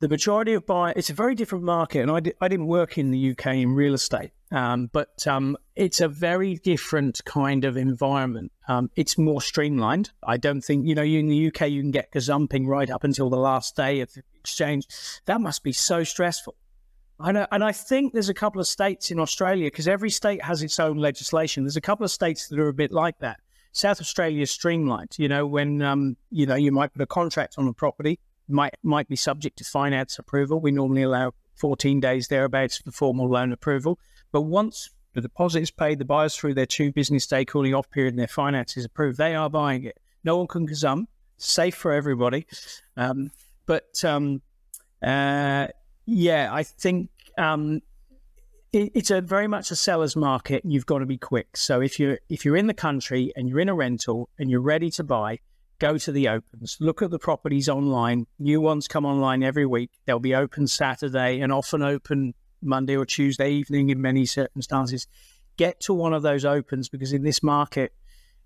the 0.00 0.08
majority 0.08 0.52
of 0.54 0.66
buyers, 0.66 0.94
it's 0.96 1.10
a 1.10 1.14
very 1.14 1.34
different 1.34 1.64
market. 1.64 2.00
And 2.00 2.10
I, 2.10 2.20
di- 2.20 2.34
I 2.40 2.48
didn't 2.48 2.66
work 2.66 2.98
in 2.98 3.10
the 3.10 3.30
UK 3.30 3.46
in 3.54 3.74
real 3.74 3.94
estate, 3.94 4.30
um, 4.52 4.88
but 4.92 5.26
um, 5.26 5.56
it's 5.74 6.00
a 6.00 6.08
very 6.08 6.56
different 6.56 7.24
kind 7.24 7.64
of 7.64 7.76
environment. 7.76 8.52
Um, 8.68 8.90
it's 8.96 9.18
more 9.18 9.40
streamlined. 9.42 10.10
I 10.22 10.36
don't 10.36 10.62
think, 10.62 10.86
you 10.86 10.94
know, 10.94 11.02
you 11.02 11.18
in 11.18 11.28
the 11.28 11.48
UK, 11.48 11.70
you 11.70 11.82
can 11.82 11.90
get 11.90 12.12
gazumping 12.12 12.66
right 12.66 12.90
up 12.90 13.04
until 13.04 13.28
the 13.28 13.36
last 13.36 13.76
day 13.76 14.00
of 14.00 14.12
the 14.14 14.22
exchange. 14.38 14.86
That 15.26 15.40
must 15.40 15.62
be 15.62 15.72
so 15.72 16.04
stressful. 16.04 16.54
I 17.18 17.32
know, 17.32 17.46
and 17.50 17.64
I 17.64 17.72
think 17.72 18.12
there's 18.12 18.28
a 18.28 18.34
couple 18.34 18.60
of 18.60 18.66
states 18.66 19.10
in 19.10 19.18
Australia 19.18 19.66
because 19.66 19.88
every 19.88 20.10
state 20.10 20.42
has 20.42 20.62
its 20.62 20.78
own 20.78 20.98
legislation. 20.98 21.64
There's 21.64 21.76
a 21.76 21.80
couple 21.80 22.04
of 22.04 22.10
states 22.10 22.48
that 22.48 22.58
are 22.58 22.68
a 22.68 22.74
bit 22.74 22.92
like 22.92 23.18
that. 23.20 23.40
South 23.72 24.00
Australia 24.00 24.42
is 24.42 24.50
streamlined. 24.50 25.16
You 25.18 25.28
know, 25.28 25.46
when 25.46 25.80
um, 25.80 26.16
you 26.30 26.44
know 26.44 26.54
you 26.54 26.72
might 26.72 26.92
put 26.92 27.00
a 27.02 27.06
contract 27.06 27.54
on 27.56 27.68
a 27.68 27.72
property, 27.72 28.18
might 28.48 28.74
might 28.82 29.08
be 29.08 29.16
subject 29.16 29.58
to 29.58 29.64
finance 29.64 30.18
approval. 30.18 30.60
We 30.60 30.72
normally 30.72 31.02
allow 31.02 31.32
14 31.54 32.00
days 32.00 32.28
thereabouts 32.28 32.78
for 32.78 32.90
formal 32.90 33.30
loan 33.30 33.50
approval. 33.50 33.98
But 34.36 34.42
once 34.42 34.90
the 35.14 35.22
deposit 35.22 35.62
is 35.62 35.70
paid, 35.70 35.98
the 35.98 36.04
buyer's 36.04 36.36
through 36.36 36.52
their 36.52 36.66
two 36.66 36.92
business 36.92 37.26
day 37.26 37.46
cooling 37.46 37.74
off 37.74 37.90
period 37.90 38.12
and 38.12 38.18
their 38.18 38.28
finances 38.28 38.84
approved, 38.84 39.16
they 39.16 39.34
are 39.34 39.48
buying 39.48 39.84
it. 39.84 39.98
No 40.24 40.36
one 40.36 40.46
can 40.46 40.68
gazump, 40.68 41.06
safe 41.38 41.74
for 41.74 41.90
everybody. 41.90 42.46
Um, 42.98 43.30
but 43.64 44.04
um, 44.04 44.42
uh, 45.02 45.68
yeah, 46.04 46.50
I 46.52 46.64
think 46.64 47.08
um, 47.38 47.80
it, 48.74 48.92
it's 48.94 49.10
a 49.10 49.22
very 49.22 49.46
much 49.46 49.70
a 49.70 49.74
seller's 49.74 50.16
market. 50.16 50.62
You've 50.66 50.84
got 50.84 50.98
to 50.98 51.06
be 51.06 51.16
quick. 51.16 51.56
So 51.56 51.80
if 51.80 51.98
you're 51.98 52.18
if 52.28 52.44
you're 52.44 52.58
in 52.58 52.66
the 52.66 52.74
country 52.74 53.32
and 53.36 53.48
you're 53.48 53.60
in 53.60 53.70
a 53.70 53.74
rental 53.74 54.28
and 54.38 54.50
you're 54.50 54.60
ready 54.60 54.90
to 54.90 55.02
buy, 55.02 55.38
go 55.78 55.96
to 55.96 56.12
the 56.12 56.28
opens, 56.28 56.76
look 56.78 57.00
at 57.00 57.10
the 57.10 57.18
properties 57.18 57.70
online. 57.70 58.26
New 58.38 58.60
ones 58.60 58.86
come 58.86 59.06
online 59.06 59.42
every 59.42 59.64
week. 59.64 59.92
They'll 60.04 60.18
be 60.18 60.34
open 60.34 60.66
Saturday 60.66 61.40
and 61.40 61.50
often 61.50 61.80
open 61.80 62.34
Monday 62.66 62.96
or 62.96 63.06
Tuesday 63.06 63.50
evening 63.50 63.90
in 63.90 64.00
many 64.00 64.26
circumstances. 64.26 65.06
Get 65.56 65.80
to 65.80 65.94
one 65.94 66.12
of 66.12 66.22
those 66.22 66.44
opens 66.44 66.88
because 66.88 67.12
in 67.12 67.22
this 67.22 67.42
market, 67.42 67.92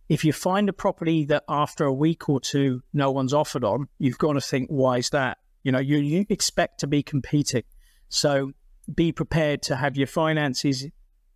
if 0.09 0.24
you 0.24 0.33
find 0.33 0.68
a 0.68 0.72
property 0.72 1.24
that 1.26 1.44
after 1.48 1.85
a 1.85 1.92
week 1.92 2.28
or 2.28 2.40
two 2.40 2.83
no 2.92 3.11
one's 3.11 3.33
offered 3.33 3.64
on, 3.64 3.88
you've 3.98 4.18
got 4.18 4.35
to 4.35 4.40
think, 4.40 4.68
why 4.68 4.98
is 4.98 5.11
that? 5.11 5.38
You 5.62 5.72
know, 5.72 5.78
you, 5.78 5.98
you 5.98 6.26
expect 6.28 6.80
to 6.80 6.87
be 6.87 7.02
competing. 7.02 7.62
So 8.09 8.52
be 8.92 9.12
prepared 9.12 9.62
to 9.62 9.76
have 9.76 9.96
your 9.96 10.06
finances 10.06 10.87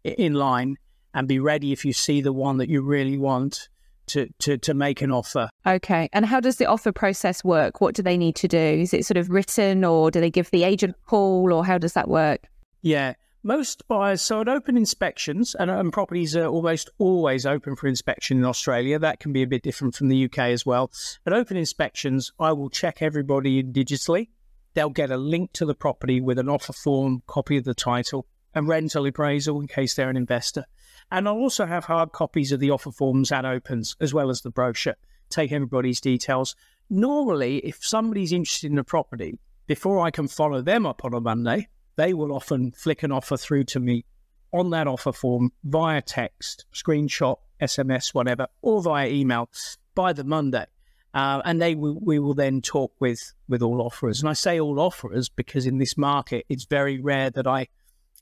in 0.02 0.34
line 0.34 0.76
and 1.14 1.28
be 1.28 1.38
ready 1.38 1.72
if 1.72 1.84
you 1.84 1.92
see 1.92 2.20
the 2.20 2.32
one 2.32 2.58
that 2.58 2.68
you 2.68 2.82
really 2.82 3.16
want 3.16 3.68
to, 4.06 4.28
to, 4.40 4.58
to 4.58 4.74
make 4.74 5.00
an 5.02 5.10
offer. 5.10 5.48
Okay. 5.66 6.08
And 6.12 6.26
how 6.26 6.40
does 6.40 6.56
the 6.56 6.66
offer 6.66 6.92
process 6.92 7.42
work? 7.44 7.80
What 7.80 7.94
do 7.94 8.02
they 8.02 8.18
need 8.18 8.36
to 8.36 8.48
do? 8.48 8.58
Is 8.58 8.92
it 8.92 9.06
sort 9.06 9.16
of 9.16 9.30
written 9.30 9.84
or 9.84 10.10
do 10.10 10.20
they 10.20 10.30
give 10.30 10.50
the 10.50 10.64
agent 10.64 10.96
a 10.96 11.08
call 11.08 11.52
or 11.52 11.64
how 11.64 11.78
does 11.78 11.94
that 11.94 12.08
work? 12.08 12.48
Yeah. 12.84 13.14
Most 13.42 13.88
buyers, 13.88 14.20
so 14.20 14.42
at 14.42 14.48
open 14.48 14.76
inspections, 14.76 15.56
and, 15.58 15.70
and 15.70 15.90
properties 15.90 16.36
are 16.36 16.46
almost 16.46 16.90
always 16.98 17.46
open 17.46 17.76
for 17.76 17.86
inspection 17.86 18.36
in 18.36 18.44
Australia. 18.44 18.98
That 18.98 19.20
can 19.20 19.32
be 19.32 19.42
a 19.42 19.46
bit 19.46 19.62
different 19.62 19.94
from 19.94 20.08
the 20.08 20.26
UK 20.26 20.38
as 20.50 20.66
well. 20.66 20.90
At 21.26 21.32
open 21.32 21.56
inspections, 21.56 22.30
I 22.38 22.52
will 22.52 22.68
check 22.68 22.98
everybody 23.00 23.62
digitally. 23.62 24.28
They'll 24.74 24.90
get 24.90 25.10
a 25.10 25.16
link 25.16 25.52
to 25.54 25.64
the 25.64 25.74
property 25.74 26.20
with 26.20 26.38
an 26.38 26.50
offer 26.50 26.74
form, 26.74 27.22
copy 27.26 27.56
of 27.56 27.64
the 27.64 27.72
title, 27.72 28.26
and 28.54 28.68
rental 28.68 29.06
appraisal 29.06 29.60
in 29.60 29.66
case 29.66 29.94
they're 29.94 30.10
an 30.10 30.16
investor. 30.18 30.66
And 31.10 31.26
I'll 31.26 31.36
also 31.36 31.64
have 31.64 31.86
hard 31.86 32.12
copies 32.12 32.52
of 32.52 32.60
the 32.60 32.70
offer 32.70 32.92
forms 32.92 33.32
at 33.32 33.46
opens, 33.46 33.96
as 33.98 34.12
well 34.12 34.28
as 34.28 34.42
the 34.42 34.50
brochure. 34.50 34.96
Take 35.30 35.52
everybody's 35.52 36.02
details. 36.02 36.54
Normally, 36.90 37.58
if 37.58 37.78
somebody's 37.80 38.32
interested 38.32 38.70
in 38.70 38.78
a 38.78 38.84
property, 38.84 39.38
before 39.66 40.00
I 40.00 40.10
can 40.10 40.28
follow 40.28 40.60
them 40.60 40.84
up 40.84 41.02
on 41.02 41.14
a 41.14 41.20
Monday, 41.20 41.68
they 41.96 42.14
will 42.14 42.32
often 42.32 42.72
flick 42.72 43.02
an 43.02 43.12
offer 43.12 43.36
through 43.36 43.64
to 43.64 43.80
me 43.80 44.04
on 44.52 44.70
that 44.70 44.86
offer 44.86 45.12
form 45.12 45.52
via 45.64 46.00
text, 46.00 46.64
screenshot, 46.72 47.38
SMS, 47.60 48.14
whatever, 48.14 48.46
or 48.62 48.82
via 48.82 49.08
email 49.08 49.48
by 49.94 50.12
the 50.12 50.24
Monday. 50.24 50.66
Uh, 51.12 51.40
and 51.44 51.62
they 51.62 51.74
will, 51.74 51.98
we 52.00 52.18
will 52.18 52.34
then 52.34 52.60
talk 52.60 52.92
with 53.00 53.34
with 53.48 53.62
all 53.62 53.80
offerers. 53.80 54.20
And 54.20 54.28
I 54.28 54.32
say 54.32 54.58
all 54.58 54.80
offerers 54.80 55.28
because 55.28 55.66
in 55.66 55.78
this 55.78 55.96
market, 55.96 56.44
it's 56.48 56.64
very 56.64 57.00
rare 57.00 57.30
that 57.30 57.46
I 57.46 57.68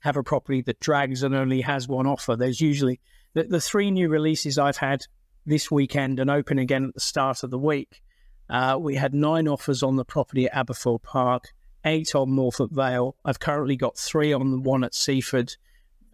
have 0.01 0.17
a 0.17 0.23
property 0.23 0.61
that 0.63 0.81
drags 0.81 1.23
and 1.23 1.35
only 1.35 1.63
has 1.63 1.89
one 1.89 2.07
offer. 2.07 2.37
There's 2.37 2.61
usually 2.61 3.01
the, 3.35 3.45
the 3.45 3.61
three 3.61 3.91
new 3.91 4.09
releases 4.09 4.59
I've 4.59 4.77
had 4.77 5.05
this 5.47 5.71
weekend 5.71 6.19
and 6.21 6.31
open 6.31 6.59
again 6.59 6.85
at 6.85 6.95
the 6.95 7.01
start 7.01 7.43
of 7.43 7.51
the 7.51 7.59
week. 7.59 8.03
Uh, 8.51 8.77
we 8.79 8.97
had 8.97 9.15
nine 9.15 9.49
offers 9.49 9.83
on 9.83 9.97
the 9.97 10.05
property 10.05 10.47
at 10.47 10.67
Aberfoyle 10.67 11.03
Park, 11.03 11.55
eight 11.85 12.15
on 12.15 12.31
Morphett 12.31 12.71
Vale. 12.71 13.17
I've 13.25 13.41
currently 13.41 13.77
got 13.77 13.97
three 13.99 14.33
on 14.33 14.51
the 14.51 14.61
one 14.61 14.85
at 14.85 14.95
Seaford, 14.95 15.57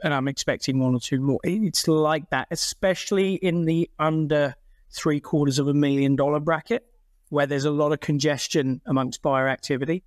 and 0.03 0.15
I'm 0.15 0.29
expecting 0.29 0.79
one 0.79 0.95
or 0.95 1.01
two 1.01 1.21
more. 1.21 1.41
It's 1.45 1.89
like 1.89 2.31
that, 2.31 2.49
especially 2.51 3.35
in 3.35 3.65
the 3.65 3.91
under 3.99 4.55
three 4.91 5.21
quarters 5.21 5.59
of 5.59 5.69
a 5.69 5.75
million 5.75 6.17
dollar 6.17 6.41
bracket, 6.41 6.87
where 7.29 7.47
there's 7.47 7.65
a 7.65 7.71
lot 7.71 7.93
of 7.93 8.01
congestion 8.01 8.81
amongst 8.87 9.23
buyer 9.23 9.49
activity. 9.49 10.05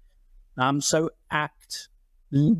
Um, 0.57 0.81
so 0.81 1.11
act 1.29 1.89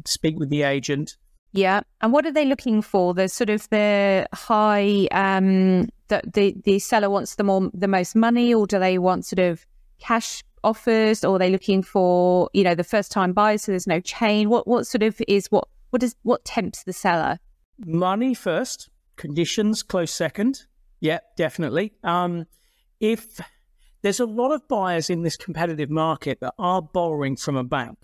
speak 0.05 0.37
with 0.37 0.49
the 0.49 0.63
agent, 0.63 1.17
Yeah. 1.53 1.81
And 2.01 2.11
what 2.11 2.25
are 2.25 2.31
they 2.31 2.45
looking 2.45 2.81
for? 2.81 3.13
The 3.13 3.27
sort 3.29 3.49
of 3.49 3.69
the 3.69 4.27
high 4.33 5.07
um 5.11 5.89
that 6.09 6.33
the 6.33 6.55
the 6.63 6.79
seller 6.79 7.09
wants 7.09 7.35
the 7.35 7.43
more 7.43 7.69
the 7.73 7.87
most 7.87 8.15
money 8.15 8.53
or 8.53 8.67
do 8.67 8.79
they 8.79 8.97
want 8.97 9.25
sort 9.25 9.39
of 9.39 9.65
cash 9.99 10.43
offers 10.63 11.23
or 11.23 11.35
are 11.35 11.39
they 11.39 11.49
looking 11.49 11.83
for, 11.83 12.49
you 12.53 12.63
know, 12.63 12.75
the 12.75 12.83
first 12.83 13.11
time 13.11 13.33
buyers 13.33 13.63
so 13.63 13.71
there's 13.71 13.87
no 13.87 13.99
chain? 13.99 14.49
What 14.49 14.67
what 14.67 14.87
sort 14.87 15.03
of 15.03 15.21
is 15.27 15.47
what 15.47 15.67
what 15.89 16.01
does 16.01 16.15
what 16.23 16.45
tempts 16.45 16.83
the 16.83 16.93
seller? 16.93 17.39
Money 17.85 18.33
first, 18.33 18.89
conditions 19.15 19.83
close 19.83 20.11
second. 20.11 20.63
Yeah, 20.99 21.19
definitely. 21.37 21.93
Um 22.03 22.45
if 22.99 23.39
there's 24.01 24.19
a 24.19 24.25
lot 24.25 24.51
of 24.51 24.67
buyers 24.67 25.09
in 25.09 25.23
this 25.23 25.37
competitive 25.37 25.89
market 25.89 26.39
that 26.41 26.53
are 26.57 26.81
borrowing 26.81 27.35
from 27.35 27.55
a 27.55 27.63
bank, 27.63 27.97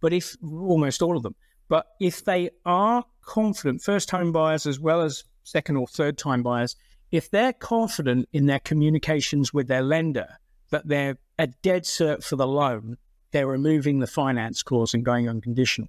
but 0.00 0.12
if 0.12 0.36
almost 0.42 1.02
all 1.02 1.16
of 1.16 1.22
them, 1.22 1.34
but 1.68 1.86
if 2.00 2.24
they 2.24 2.50
are 2.66 3.04
confident, 3.22 3.82
first 3.82 4.08
time 4.08 4.32
buyers 4.32 4.66
as 4.66 4.78
well 4.78 5.02
as 5.02 5.24
second 5.44 5.76
or 5.76 5.86
third 5.86 6.18
time 6.18 6.42
buyers, 6.42 6.76
if 7.10 7.30
they're 7.30 7.52
confident 7.52 8.28
in 8.32 8.46
their 8.46 8.58
communications 8.58 9.52
with 9.52 9.68
their 9.68 9.82
lender 9.82 10.38
that 10.70 10.88
they're 10.88 11.18
a 11.38 11.46
dead 11.46 11.84
cert 11.84 12.24
for 12.24 12.36
the 12.36 12.46
loan, 12.46 12.96
they're 13.30 13.46
removing 13.46 13.98
the 13.98 14.06
finance 14.06 14.62
clause 14.62 14.94
and 14.94 15.04
going 15.04 15.28
unconditional. 15.28 15.88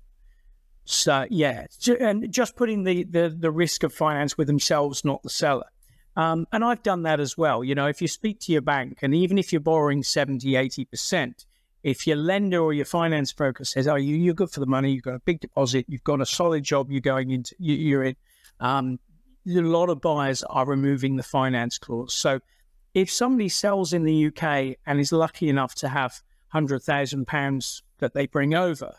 So 0.85 1.25
yeah, 1.29 1.65
and 1.99 2.31
just 2.31 2.55
putting 2.55 2.83
the, 2.83 3.03
the, 3.03 3.35
the 3.37 3.51
risk 3.51 3.83
of 3.83 3.93
finance 3.93 4.37
with 4.37 4.47
themselves, 4.47 5.05
not 5.05 5.23
the 5.23 5.29
seller. 5.29 5.67
Um, 6.15 6.45
and 6.51 6.63
I've 6.63 6.83
done 6.83 7.03
that 7.03 7.19
as 7.19 7.37
well. 7.37 7.63
You 7.63 7.73
know, 7.73 7.87
if 7.87 8.01
you 8.01 8.07
speak 8.07 8.39
to 8.41 8.51
your 8.51 8.61
bank, 8.61 8.99
and 9.01 9.15
even 9.15 9.37
if 9.37 9.51
you're 9.51 9.61
borrowing 9.61 10.03
70, 10.03 10.51
80%, 10.51 11.45
if 11.83 12.07
your 12.07 12.17
lender 12.17 12.59
or 12.59 12.73
your 12.73 12.85
finance 12.85 13.33
broker 13.33 13.65
says, 13.65 13.87
"Oh, 13.87 13.95
you, 13.95 14.15
you're 14.15 14.33
good 14.33 14.49
for 14.49 14.61
the 14.61 14.65
money. 14.65 14.91
You've 14.91 15.03
got 15.03 15.15
a 15.15 15.19
big 15.19 15.41
deposit. 15.41 15.85
You've 15.89 16.03
got 16.03 16.21
a 16.21 16.25
solid 16.25 16.63
job. 16.63 16.89
You're 16.89 17.01
going 17.01 17.31
into. 17.31 17.55
You, 17.59 17.99
are 17.99 18.03
in." 18.03 18.15
Um, 18.59 18.99
a 19.45 19.59
lot 19.59 19.89
of 19.89 19.99
buyers 19.99 20.43
are 20.43 20.65
removing 20.65 21.17
the 21.17 21.23
finance 21.23 21.77
clause. 21.77 22.13
So, 22.13 22.39
if 22.93 23.11
somebody 23.11 23.49
sells 23.49 23.93
in 23.93 24.03
the 24.03 24.27
UK 24.27 24.77
and 24.85 24.99
is 24.99 25.11
lucky 25.11 25.49
enough 25.49 25.75
to 25.75 25.89
have 25.89 26.21
hundred 26.49 26.83
thousand 26.83 27.25
pounds 27.25 27.81
that 27.99 28.13
they 28.13 28.27
bring 28.27 28.53
over, 28.53 28.95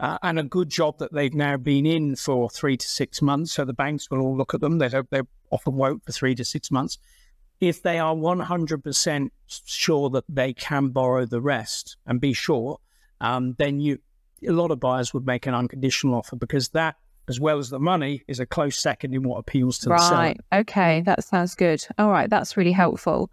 uh, 0.00 0.18
and 0.22 0.38
a 0.38 0.42
good 0.42 0.68
job 0.68 0.98
that 0.98 1.12
they've 1.12 1.34
now 1.34 1.56
been 1.56 1.86
in 1.86 2.16
for 2.16 2.50
three 2.50 2.76
to 2.76 2.86
six 2.86 3.22
months. 3.22 3.52
So 3.52 3.64
the 3.64 3.72
banks 3.72 4.10
will 4.10 4.20
all 4.20 4.36
look 4.36 4.54
at 4.54 4.60
them. 4.60 4.78
They 4.78 4.88
don't, 4.88 5.08
they 5.10 5.22
often 5.50 5.74
won't 5.74 6.04
for 6.04 6.12
three 6.12 6.34
to 6.34 6.44
six 6.44 6.70
months. 6.70 6.98
If 7.60 7.82
they 7.82 7.98
are 7.98 8.14
100% 8.14 9.30
sure 9.46 10.10
that 10.10 10.24
they 10.28 10.52
can 10.52 10.88
borrow 10.88 11.24
the 11.24 11.40
rest 11.40 11.96
and 12.06 12.20
be 12.20 12.32
sure, 12.32 12.78
um, 13.20 13.54
then 13.58 13.80
you 13.80 14.00
a 14.46 14.52
lot 14.52 14.70
of 14.70 14.80
buyers 14.80 15.14
would 15.14 15.24
make 15.24 15.46
an 15.46 15.54
unconditional 15.54 16.16
offer 16.16 16.36
because 16.36 16.68
that, 16.70 16.96
as 17.28 17.40
well 17.40 17.58
as 17.58 17.70
the 17.70 17.78
money, 17.78 18.22
is 18.28 18.40
a 18.40 18.46
close 18.46 18.78
second 18.78 19.14
in 19.14 19.22
what 19.22 19.38
appeals 19.38 19.78
to 19.80 19.90
right. 19.90 19.98
the 19.98 20.08
seller. 20.08 20.18
Right. 20.20 20.40
Okay. 20.52 21.00
That 21.02 21.24
sounds 21.24 21.54
good. 21.54 21.84
All 21.98 22.10
right. 22.10 22.28
That's 22.28 22.56
really 22.56 22.72
helpful. 22.72 23.30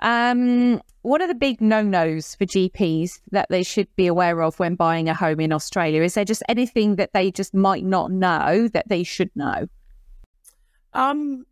Um, 0.00 0.80
what 1.02 1.20
are 1.20 1.26
the 1.26 1.34
big 1.34 1.60
no 1.60 1.82
nos 1.82 2.34
for 2.34 2.44
GPs 2.44 3.20
that 3.32 3.48
they 3.50 3.62
should 3.62 3.88
be 3.96 4.06
aware 4.06 4.42
of 4.42 4.58
when 4.58 4.74
buying 4.74 5.08
a 5.08 5.14
home 5.14 5.40
in 5.40 5.52
Australia? 5.52 6.02
Is 6.02 6.14
there 6.14 6.24
just 6.24 6.42
anything 6.48 6.96
that 6.96 7.12
they 7.12 7.30
just 7.30 7.54
might 7.54 7.84
not 7.84 8.12
know 8.12 8.68
that 8.68 8.88
they 8.88 9.02
should 9.02 9.30
know? 9.34 9.68
Um, 10.92 11.46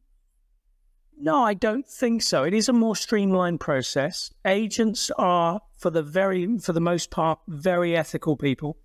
no, 1.18 1.42
I 1.42 1.54
don't 1.54 1.86
think 1.86 2.22
so. 2.22 2.44
It 2.44 2.54
is 2.54 2.68
a 2.68 2.72
more 2.72 2.94
streamlined 2.94 3.60
process. 3.60 4.30
Agents 4.44 5.10
are, 5.18 5.60
for 5.76 5.90
the 5.90 6.02
very, 6.02 6.58
for 6.58 6.72
the 6.72 6.80
most 6.80 7.10
part, 7.10 7.38
very 7.48 7.96
ethical 7.96 8.36
people. 8.36 8.76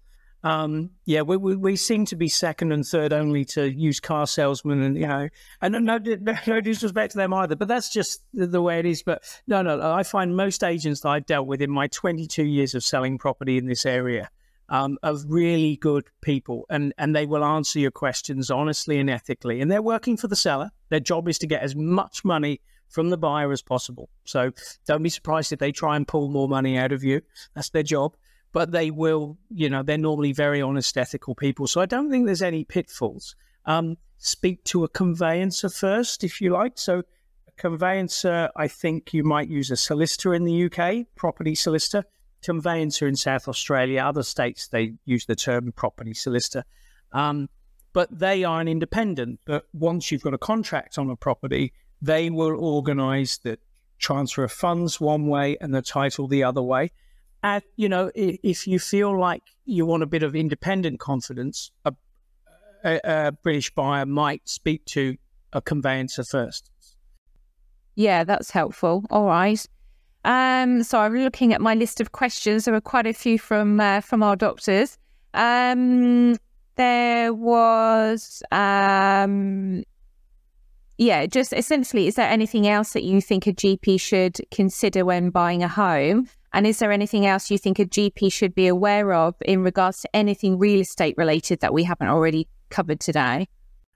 Um, 0.44 0.92
yeah, 1.06 1.22
we, 1.22 1.38
we, 1.38 1.56
we 1.56 1.76
seem 1.76 2.06
to 2.06 2.16
be 2.16 2.28
second 2.28 2.72
and 2.72 2.86
third 2.86 3.14
only 3.14 3.46
to 3.46 3.72
used 3.72 4.02
car 4.02 4.26
salesmen, 4.26 4.82
and 4.82 4.98
you 4.98 5.08
know, 5.08 5.30
and 5.62 5.86
no, 5.86 5.98
no, 5.98 6.18
no 6.48 6.62
disrespect 6.62 7.12
to 7.12 7.18
them 7.18 7.34
either, 7.34 7.56
but 7.56 7.68
that's 7.68 7.90
just 7.90 8.24
the, 8.34 8.48
the, 8.48 8.62
way 8.62 8.80
it 8.80 8.86
is. 8.86 9.04
But 9.04 9.24
no, 9.46 9.62
no, 9.62 9.80
I 9.92 10.04
find 10.04 10.36
most 10.36 10.64
agents 10.64 11.02
that 11.02 11.10
I've 11.10 11.26
dealt 11.28 11.46
with 11.46 11.62
in 11.62 11.70
my 11.70 11.88
22 11.88 12.44
years 12.44 12.74
of 12.74 12.84
selling 12.84 13.20
property 13.20 13.58
in 13.58 13.68
this 13.68 13.86
area 13.86 14.32
um, 14.70 14.98
are 15.04 15.16
really 15.28 15.76
good 15.76 16.06
people, 16.22 16.66
and 16.72 16.92
and 16.98 17.16
they 17.16 17.28
will 17.28 17.46
answer 17.46 17.78
your 17.78 17.92
questions 17.92 18.50
honestly 18.50 19.00
and 19.00 19.12
ethically, 19.12 19.62
and 19.62 19.72
they're 19.72 19.82
working 19.82 20.18
for 20.18 20.28
the 20.28 20.36
seller. 20.36 20.72
Their 20.90 21.00
job 21.00 21.30
is 21.30 21.38
to 21.40 21.48
get 21.48 21.62
as 21.62 21.76
much 21.76 22.26
money 22.26 22.62
from 22.90 23.10
the 23.10 23.18
buyer 23.18 23.52
as 23.52 23.62
possible. 23.62 24.10
So 24.26 24.52
don't 24.88 25.04
be 25.04 25.10
surprised 25.10 25.54
if 25.54 25.60
they 25.60 25.72
try 25.72 25.96
and 25.96 26.08
pull 26.08 26.30
more 26.30 26.50
money 26.50 26.78
out 26.78 26.92
of 26.92 27.04
you. 27.04 27.22
That's 27.54 27.70
their 27.70 27.84
job 27.84 28.16
but 28.52 28.72
they 28.72 28.92
will, 28.92 29.38
you 29.50 29.70
know, 29.70 29.84
they're 29.84 29.98
normally 29.98 30.34
very 30.34 30.62
honest, 30.62 30.98
ethical 30.98 31.36
people. 31.36 31.68
So 31.68 31.82
I 31.82 31.86
don't 31.86 32.12
think 32.12 32.26
there's 32.26 32.42
any 32.42 32.64
pitfalls. 32.64 33.36
Um, 33.66 33.98
speak 34.18 34.64
to 34.66 34.84
a 34.84 34.90
conveyancer 34.90 35.70
first, 35.70 36.24
if 36.24 36.42
you 36.42 36.52
like. 36.52 36.78
So 36.78 37.00
a 37.00 37.52
conveyancer, 37.58 38.50
I 38.56 38.68
think 38.68 39.14
you 39.14 39.24
might 39.24 39.48
use 39.48 39.72
a 39.72 39.78
solicitor 39.78 40.34
in 40.34 40.44
the 40.44 40.66
UK, 40.66 41.08
property 41.16 41.56
solicitor. 41.56 42.04
Conveyancer 42.44 43.08
in 43.08 43.16
South 43.16 43.48
Australia, 43.48 44.02
other 44.02 44.24
states 44.24 44.68
they 44.68 44.94
use 45.06 45.26
the 45.26 45.36
term 45.36 45.72
property 45.72 46.14
solicitor. 46.14 46.66
Um, 47.14 47.50
but 47.94 48.08
they 48.18 48.44
are 48.44 48.62
an 48.62 48.68
independent. 48.68 49.40
But 49.46 49.66
once 49.74 50.12
you've 50.12 50.24
got 50.24 50.34
a 50.34 50.40
contract 50.40 50.98
on 50.98 51.10
a 51.10 51.16
property, 51.16 51.74
they 52.02 52.30
will 52.30 52.64
organise 52.64 53.38
the 53.38 53.60
transfer 54.00 54.44
of 54.44 54.52
funds 54.52 55.00
one 55.00 55.28
way 55.28 55.58
and 55.62 55.74
the 55.74 55.82
title 55.82 56.28
the 56.28 56.44
other 56.44 56.62
way. 56.62 56.92
And, 57.44 57.64
you 57.76 57.90
know, 57.90 58.12
if 58.16 58.68
you 58.68 58.78
feel 58.80 59.20
like 59.20 59.44
you 59.66 59.86
want 59.86 60.04
a 60.04 60.06
bit 60.06 60.24
of 60.24 60.36
independent 60.36 61.00
confidence, 61.00 61.72
a, 61.86 61.94
a, 62.84 63.00
a 63.04 63.32
British 63.32 63.74
buyer 63.74 64.06
might 64.06 64.48
speak 64.48 64.86
to 64.86 65.18
a 65.54 65.62
conveyancer 65.62 66.24
first. 66.24 66.70
Yeah, 67.96 68.24
that's 68.24 68.52
helpful. 68.52 69.04
All 69.10 69.26
right. 69.26 69.66
Um, 70.24 70.84
so 70.84 71.00
I'm 71.00 71.16
looking 71.16 71.52
at 71.54 71.62
my 71.62 71.74
list 71.74 72.00
of 72.00 72.12
questions. 72.12 72.66
There 72.66 72.74
were 72.74 72.82
quite 72.82 73.08
a 73.08 73.14
few 73.14 73.40
from 73.40 73.80
uh, 73.80 74.02
from 74.02 74.22
our 74.22 74.36
doctors. 74.36 74.98
Um, 75.34 76.38
there 76.76 77.34
was, 77.34 78.44
um, 78.52 79.84
yeah, 80.98 81.26
just 81.26 81.54
essentially, 81.54 82.08
is 82.08 82.16
there 82.16 82.30
anything 82.30 82.68
else 82.68 82.94
that 82.94 83.04
you 83.04 83.22
think 83.22 83.48
a 83.48 83.54
GP 83.54 84.00
should 84.00 84.38
consider 84.52 85.06
when 85.06 85.32
buying 85.32 85.64
a 85.64 85.68
home? 85.68 86.28
And 86.54 86.68
is 86.68 86.80
there 86.80 86.92
anything 86.92 87.26
else 87.26 87.50
you 87.50 87.58
think 87.58 87.80
a 87.80 87.86
GP 87.86 88.32
should 88.32 88.54
be 88.54 88.68
aware 88.68 89.14
of 89.14 89.36
in 89.42 89.64
regards 89.64 90.02
to 90.02 90.16
anything 90.16 90.60
real 90.60 90.82
estate 90.82 91.16
related 91.18 91.62
that 91.62 91.74
we 91.74 91.84
haven't 91.84 92.10
already 92.10 92.48
covered 92.70 93.00
today? 93.00 93.48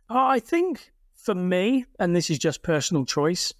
I 0.09 0.39
think 0.39 0.91
for 1.15 1.35
me, 1.35 1.85
and 1.99 2.15
this 2.15 2.29
is 2.29 2.37
just 2.37 2.61
personal 2.61 3.05
choice, 3.05 3.53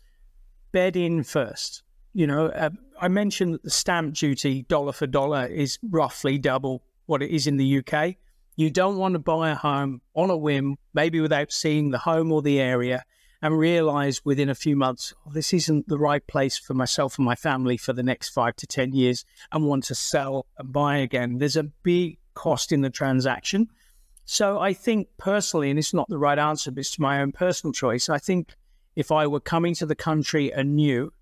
bed 0.72 0.96
in 0.96 1.24
first. 1.24 1.84
You 2.14 2.28
know, 2.28 2.48
uh, 2.48 2.70
I 3.02 3.10
mentioned 3.10 3.56
that 3.56 3.64
the 3.64 3.70
stamp 3.70 4.14
duty 4.14 4.64
dollar 4.64 4.94
for 4.94 5.08
dollar 5.08 5.46
is 5.46 5.78
roughly 5.90 6.38
double 6.38 6.84
what 7.08 7.22
it 7.22 7.32
is 7.32 7.48
in 7.48 7.58
the 7.58 7.80
UK. 7.80 8.16
You 8.56 8.70
don't 8.70 8.98
want 8.98 9.14
to 9.14 9.20
buy 9.20 9.50
a 9.50 9.56
home 9.56 10.02
on 10.14 10.30
a 10.30 10.38
whim, 10.38 10.78
maybe 10.94 11.20
without 11.20 11.52
seeing 11.52 11.92
the 11.92 11.98
home 11.98 12.32
or 12.32 12.42
the 12.42 12.62
area, 12.62 13.04
and 13.46 13.60
realize 13.60 14.26
within 14.26 14.50
a 14.50 14.56
few 14.56 14.76
months, 14.76 15.14
oh, 15.24 15.30
this 15.32 15.54
isn't 15.54 15.88
the 15.88 16.00
right 16.00 16.26
place 16.26 16.58
for 16.58 16.74
myself 16.74 17.20
and 17.20 17.26
my 17.26 17.36
family 17.36 17.78
for 17.78 17.94
the 17.94 18.02
next 18.02 18.30
five 18.30 18.56
to 18.56 18.66
10 18.66 18.94
years 18.94 19.24
and 19.52 19.68
want 19.68 19.84
to 19.84 19.94
sell 19.94 20.48
and 20.58 20.74
buy 20.74 20.98
again. 20.98 21.38
There's 21.38 21.56
a 21.56 21.66
big 21.84 22.18
cost 22.34 22.72
in 22.72 22.82
the 22.82 22.90
transaction. 22.90 23.68
So 24.24 24.58
I 24.58 24.74
think 24.74 25.10
personally, 25.20 25.70
and 25.70 25.78
it's 25.78 25.94
not 25.94 26.10
the 26.10 26.18
right 26.18 26.40
answer, 26.40 26.72
but 26.72 26.80
it's 26.80 26.98
my 26.98 27.22
own 27.22 27.34
personal 27.34 27.72
choice. 27.72 28.10
I 28.10 28.18
think 28.18 28.56
if 28.96 29.12
I 29.12 29.28
were 29.28 29.40
coming 29.40 29.76
to 29.76 29.86
the 29.86 29.94
country 29.94 30.50
anew 30.50 31.14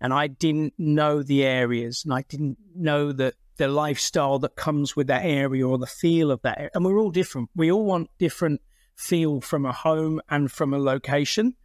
and 0.00 0.14
I 0.14 0.28
didn't 0.28 0.74
know 0.78 1.24
the 1.24 1.42
areas 1.44 2.04
and 2.04 2.14
I 2.14 2.22
didn't 2.28 2.58
know 2.76 3.10
that 3.10 3.34
the 3.56 3.66
lifestyle 3.66 4.38
that 4.38 4.54
comes 4.54 4.94
with 4.94 5.08
that 5.08 5.24
area 5.24 5.66
or 5.66 5.78
the 5.78 5.86
feel 5.88 6.30
of 6.30 6.42
that, 6.42 6.70
and 6.76 6.84
we're 6.84 7.00
all 7.00 7.10
different. 7.10 7.50
We 7.56 7.72
all 7.72 7.84
want 7.84 8.08
different 8.20 8.60
feel 8.94 9.40
from 9.40 9.66
a 9.66 9.72
home 9.72 10.20
and 10.30 10.48
from 10.48 10.72
a 10.72 10.78
location 10.78 11.56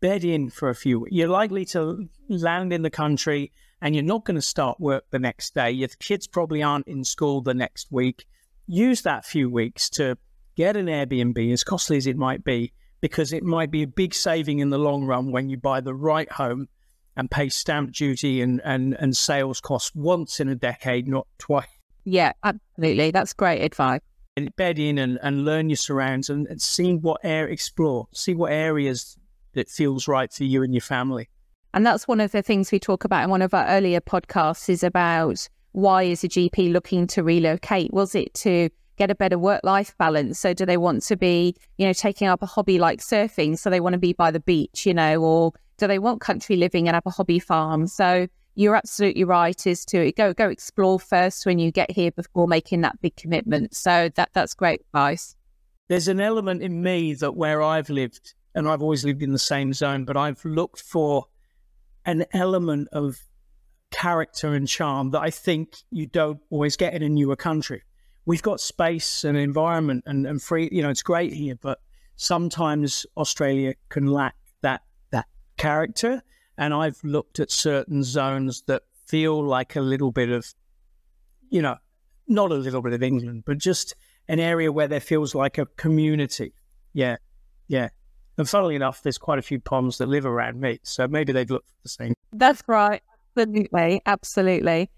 bed 0.00 0.24
in 0.24 0.50
for 0.50 0.68
a 0.68 0.74
few. 0.74 1.00
weeks. 1.00 1.14
You're 1.14 1.28
likely 1.28 1.64
to 1.66 2.08
land 2.28 2.72
in 2.72 2.82
the 2.82 2.90
country 2.90 3.52
and 3.80 3.94
you're 3.94 4.04
not 4.04 4.24
going 4.24 4.36
to 4.36 4.42
start 4.42 4.80
work 4.80 5.04
the 5.10 5.18
next 5.18 5.54
day. 5.54 5.70
Your 5.70 5.88
kids 6.00 6.26
probably 6.26 6.62
aren't 6.62 6.88
in 6.88 7.04
school 7.04 7.40
the 7.40 7.54
next 7.54 7.90
week. 7.90 8.26
Use 8.66 9.02
that 9.02 9.24
few 9.24 9.48
weeks 9.48 9.88
to 9.90 10.16
get 10.56 10.76
an 10.76 10.86
Airbnb, 10.86 11.52
as 11.52 11.64
costly 11.64 11.96
as 11.96 12.06
it 12.06 12.16
might 12.16 12.44
be, 12.44 12.72
because 13.00 13.32
it 13.32 13.44
might 13.44 13.70
be 13.70 13.82
a 13.82 13.86
big 13.86 14.12
saving 14.12 14.58
in 14.58 14.70
the 14.70 14.78
long 14.78 15.04
run 15.04 15.30
when 15.30 15.48
you 15.48 15.56
buy 15.56 15.80
the 15.80 15.94
right 15.94 16.30
home 16.32 16.68
and 17.16 17.30
pay 17.30 17.48
stamp 17.48 17.92
duty 17.92 18.40
and, 18.42 18.60
and, 18.64 18.94
and 18.94 19.16
sales 19.16 19.60
costs 19.60 19.92
once 19.94 20.40
in 20.40 20.48
a 20.48 20.54
decade, 20.54 21.08
not 21.08 21.26
twice. 21.38 21.66
Yeah, 22.04 22.32
absolutely. 22.42 23.10
That's 23.10 23.32
great 23.32 23.62
advice. 23.62 24.00
And 24.36 24.54
bed 24.56 24.78
in 24.78 24.98
and, 24.98 25.18
and 25.22 25.44
learn 25.44 25.68
your 25.68 25.76
surrounds 25.76 26.30
and, 26.30 26.46
and 26.46 26.60
see 26.62 26.94
what 26.94 27.20
air 27.24 27.48
explore, 27.48 28.08
see 28.12 28.34
what 28.34 28.52
areas 28.52 29.16
that 29.52 29.68
feels 29.68 30.08
right 30.08 30.32
for 30.32 30.44
you 30.44 30.62
and 30.62 30.74
your 30.74 30.80
family. 30.80 31.28
And 31.74 31.84
that's 31.84 32.08
one 32.08 32.20
of 32.20 32.32
the 32.32 32.42
things 32.42 32.72
we 32.72 32.78
talk 32.78 33.04
about 33.04 33.24
in 33.24 33.30
one 33.30 33.42
of 33.42 33.52
our 33.54 33.66
earlier 33.66 34.00
podcasts 34.00 34.68
is 34.68 34.82
about 34.82 35.48
why 35.72 36.04
is 36.04 36.24
a 36.24 36.28
GP 36.28 36.72
looking 36.72 37.06
to 37.08 37.22
relocate? 37.22 37.92
Was 37.92 38.14
it 38.14 38.32
to 38.34 38.70
get 38.96 39.10
a 39.10 39.14
better 39.14 39.38
work 39.38 39.60
life 39.64 39.94
balance? 39.98 40.38
So, 40.40 40.54
do 40.54 40.64
they 40.64 40.76
want 40.76 41.02
to 41.04 41.16
be, 41.16 41.54
you 41.76 41.86
know, 41.86 41.92
taking 41.92 42.26
up 42.26 42.42
a 42.42 42.46
hobby 42.46 42.78
like 42.78 43.00
surfing? 43.00 43.58
So, 43.58 43.70
they 43.70 43.80
want 43.80 43.92
to 43.92 43.98
be 43.98 44.12
by 44.12 44.30
the 44.30 44.40
beach, 44.40 44.86
you 44.86 44.94
know, 44.94 45.22
or 45.22 45.52
do 45.76 45.86
they 45.86 45.98
want 45.98 46.20
country 46.20 46.56
living 46.56 46.88
and 46.88 46.94
have 46.94 47.06
a 47.06 47.10
hobby 47.10 47.38
farm? 47.38 47.86
So, 47.86 48.26
you're 48.58 48.74
absolutely 48.74 49.22
right 49.22 49.66
is 49.68 49.84
to 49.84 50.10
go 50.12 50.34
go 50.34 50.48
explore 50.48 50.98
first 50.98 51.46
when 51.46 51.60
you 51.60 51.70
get 51.70 51.92
here 51.92 52.10
before 52.10 52.48
making 52.48 52.80
that 52.80 53.00
big 53.00 53.14
commitment. 53.14 53.74
So 53.76 54.10
that 54.16 54.30
that's 54.32 54.52
great 54.52 54.80
advice. 54.80 55.36
There's 55.86 56.08
an 56.08 56.20
element 56.20 56.60
in 56.60 56.82
me 56.82 57.14
that 57.14 57.36
where 57.36 57.62
I've 57.62 57.88
lived, 57.88 58.34
and 58.54 58.68
I've 58.68 58.82
always 58.82 59.04
lived 59.04 59.22
in 59.22 59.32
the 59.32 59.38
same 59.38 59.72
zone, 59.72 60.04
but 60.04 60.16
I've 60.16 60.44
looked 60.44 60.80
for 60.80 61.26
an 62.04 62.24
element 62.32 62.88
of 62.92 63.20
character 63.90 64.54
and 64.54 64.68
charm 64.68 65.10
that 65.10 65.20
I 65.20 65.30
think 65.30 65.76
you 65.90 66.06
don't 66.06 66.40
always 66.50 66.76
get 66.76 66.94
in 66.94 67.02
a 67.02 67.08
newer 67.08 67.36
country. 67.36 67.82
We've 68.26 68.42
got 68.42 68.60
space 68.60 69.24
and 69.24 69.36
environment 69.38 70.04
and, 70.06 70.26
and 70.26 70.42
free, 70.42 70.68
you 70.70 70.82
know, 70.82 70.90
it's 70.90 71.02
great 71.02 71.32
here, 71.32 71.54
but 71.54 71.80
sometimes 72.16 73.06
Australia 73.16 73.74
can 73.88 74.06
lack 74.06 74.34
that 74.62 74.82
that 75.10 75.26
character. 75.56 76.22
And 76.58 76.74
I've 76.74 77.02
looked 77.04 77.38
at 77.40 77.50
certain 77.50 78.02
zones 78.02 78.62
that 78.66 78.82
feel 79.06 79.42
like 79.42 79.76
a 79.76 79.80
little 79.80 80.12
bit 80.12 80.28
of, 80.28 80.52
you 81.48 81.62
know, 81.62 81.76
not 82.26 82.50
a 82.50 82.54
little 82.54 82.82
bit 82.82 82.92
of 82.92 83.02
England, 83.02 83.44
but 83.46 83.58
just 83.58 83.94
an 84.28 84.40
area 84.40 84.70
where 84.70 84.88
there 84.88 85.00
feels 85.00 85.34
like 85.34 85.56
a 85.56 85.66
community. 85.76 86.52
Yeah, 86.92 87.16
yeah. 87.68 87.88
And 88.38 88.48
funnily 88.48 88.76
enough, 88.76 89.02
there's 89.02 89.18
quite 89.18 89.40
a 89.40 89.42
few 89.42 89.58
Poms 89.58 89.98
that 89.98 90.06
live 90.06 90.24
around 90.24 90.60
me, 90.60 90.78
so 90.84 91.08
maybe 91.08 91.32
they've 91.32 91.50
looked 91.50 91.68
the 91.82 91.88
same. 91.88 92.14
That's 92.32 92.62
right. 92.68 93.02
Absolutely, 93.36 94.00
absolutely. 94.06 94.90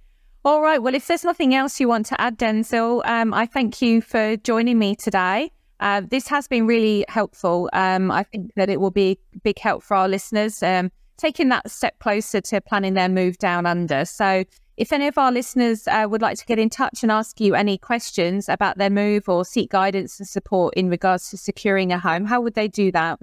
All 0.45 0.63
right. 0.63 0.83
Well, 0.83 0.95
if 0.95 1.07
there's 1.07 1.25
nothing 1.25 1.55
else 1.55 1.81
you 1.81 1.89
want 1.89 2.07
to 2.07 2.21
add, 2.21 2.39
Denzil, 2.39 3.03
um, 3.07 3.35
I 3.35 3.47
thank 3.47 3.83
you 3.83 4.01
for 4.01 4.37
joining 4.37 4.79
me 4.79 4.95
today. 4.95 5.53
Uh, 5.81 6.03
this 6.09 6.29
has 6.29 6.49
been 6.49 6.67
really 6.67 7.05
helpful. 7.09 7.71
Um, 7.73 8.11
I 8.11 8.23
think 8.23 8.53
that 8.57 8.69
it 8.69 8.81
will 8.81 8.91
be 8.91 9.19
big 9.43 9.59
help 9.59 9.83
for 9.83 9.97
our 9.97 10.09
listeners, 10.09 10.63
um, 10.63 10.91
taking 11.17 11.49
that 11.49 11.71
step 11.71 11.99
closer 11.99 12.41
to 12.43 12.61
planning 12.61 12.95
their 12.95 13.09
move 13.09 13.39
down 13.39 13.67
under. 13.67 14.05
So, 14.05 14.45
if 14.77 14.95
any 14.95 15.07
of 15.09 15.19
our 15.19 15.31
listeners 15.31 15.87
uh, 15.89 16.07
would 16.09 16.23
like 16.23 16.39
to 16.39 16.47
get 16.47 16.59
in 16.59 16.71
touch 16.71 17.03
and 17.03 17.13
ask 17.13 17.39
you 17.39 17.55
any 17.55 17.77
questions 17.77 18.49
about 18.49 18.79
their 18.79 18.89
move 18.89 19.29
or 19.29 19.45
seek 19.45 19.71
guidance 19.71 20.19
and 20.19 20.27
support 20.27 20.73
in 20.75 20.89
regards 20.89 21.29
to 21.31 21.37
securing 21.37 21.93
a 21.93 21.99
home, 21.99 22.25
how 22.25 22.41
would 22.41 22.55
they 22.55 22.69
do 22.69 22.91
that? 22.93 23.19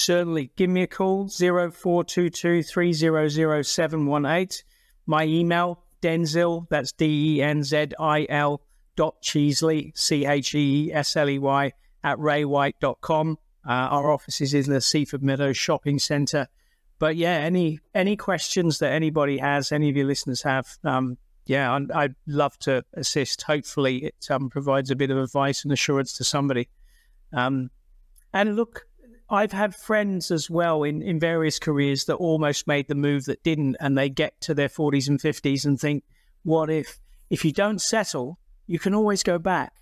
Certainly. 0.00 0.50
Give 0.56 0.70
me 0.70 0.82
a 0.82 0.86
call, 0.86 1.28
0422 1.28 2.62
My 5.06 5.24
email, 5.24 5.82
Denzil, 6.00 6.66
that's 6.70 6.92
D 6.92 7.36
E 7.36 7.42
N 7.42 7.62
Z 7.62 7.88
I 7.98 8.26
L 8.30 8.62
dot 8.96 9.20
Cheesley, 9.22 9.92
C 9.94 10.24
H 10.24 10.54
E 10.54 10.90
S 10.90 11.16
L 11.16 11.28
E 11.28 11.38
Y, 11.38 11.72
at 12.02 12.16
raywhite.com. 12.16 13.36
Uh, 13.68 13.70
our 13.70 14.10
office 14.10 14.40
is 14.40 14.54
in 14.54 14.72
the 14.72 14.80
Seaford 14.80 15.22
Meadows 15.22 15.58
Shopping 15.58 15.98
Centre. 15.98 16.48
But 16.98 17.16
yeah, 17.16 17.36
any 17.36 17.80
any 17.94 18.16
questions 18.16 18.78
that 18.78 18.92
anybody 18.92 19.36
has, 19.36 19.70
any 19.70 19.90
of 19.90 19.96
your 19.96 20.06
listeners 20.06 20.40
have, 20.42 20.78
um, 20.82 21.18
yeah, 21.44 21.74
I'd, 21.74 21.90
I'd, 21.90 22.14
love 22.26 22.58
to 22.60 22.86
assist. 22.94 23.42
Hopefully, 23.42 24.04
it 24.04 24.30
um, 24.30 24.48
provides 24.48 24.90
a 24.90 24.96
bit 24.96 25.10
of 25.10 25.18
advice 25.18 25.62
and 25.62 25.72
assurance 25.72 26.14
to 26.14 26.24
somebody. 26.24 26.70
Um, 27.34 27.70
and 28.32 28.56
look, 28.56 28.86
I've 29.30 29.52
had 29.52 29.76
friends 29.76 30.32
as 30.32 30.50
well 30.50 30.82
in, 30.82 31.02
in 31.02 31.20
various 31.20 31.60
careers 31.60 32.04
that 32.06 32.16
almost 32.16 32.66
made 32.66 32.88
the 32.88 32.96
move 32.96 33.26
that 33.26 33.44
didn't, 33.44 33.76
and 33.78 33.96
they 33.96 34.08
get 34.08 34.40
to 34.42 34.54
their 34.54 34.68
40s 34.68 35.08
and 35.08 35.20
50s 35.20 35.64
and 35.64 35.80
think, 35.80 36.02
what 36.42 36.68
if? 36.68 36.98
If 37.30 37.44
you 37.44 37.52
don't 37.52 37.80
settle, 37.80 38.40
you 38.66 38.80
can 38.80 38.92
always 38.92 39.22
go 39.22 39.38
back, 39.38 39.72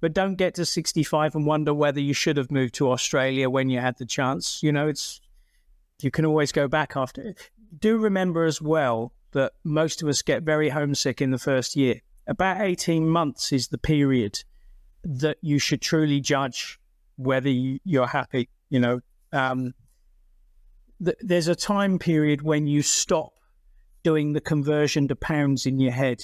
but 0.00 0.12
don't 0.12 0.34
get 0.34 0.54
to 0.56 0.66
65 0.66 1.36
and 1.36 1.46
wonder 1.46 1.72
whether 1.72 2.00
you 2.00 2.14
should 2.14 2.36
have 2.36 2.50
moved 2.50 2.74
to 2.74 2.90
Australia 2.90 3.48
when 3.48 3.70
you 3.70 3.78
had 3.78 3.96
the 3.98 4.06
chance. 4.06 4.60
You 4.60 4.72
know, 4.72 4.88
it's 4.88 5.20
you 6.02 6.10
can 6.10 6.26
always 6.26 6.50
go 6.50 6.66
back 6.66 6.96
after. 6.96 7.34
Do 7.78 7.98
remember 7.98 8.44
as 8.44 8.60
well 8.60 9.12
that 9.32 9.52
most 9.62 10.02
of 10.02 10.08
us 10.08 10.20
get 10.22 10.42
very 10.42 10.70
homesick 10.70 11.22
in 11.22 11.30
the 11.30 11.38
first 11.38 11.76
year. 11.76 12.00
About 12.26 12.60
18 12.60 13.08
months 13.08 13.52
is 13.52 13.68
the 13.68 13.78
period 13.78 14.42
that 15.04 15.36
you 15.42 15.60
should 15.60 15.80
truly 15.80 16.20
judge 16.20 16.80
whether 17.16 17.48
you're 17.48 18.08
happy 18.08 18.48
you 18.68 18.80
know, 18.80 19.00
um, 19.32 19.74
th- 21.04 21.16
there's 21.20 21.48
a 21.48 21.54
time 21.54 21.98
period 21.98 22.42
when 22.42 22.66
you 22.66 22.82
stop 22.82 23.32
doing 24.02 24.32
the 24.32 24.40
conversion 24.40 25.08
to 25.08 25.16
pounds 25.16 25.66
in 25.66 25.78
your 25.78 25.92
head. 25.92 26.22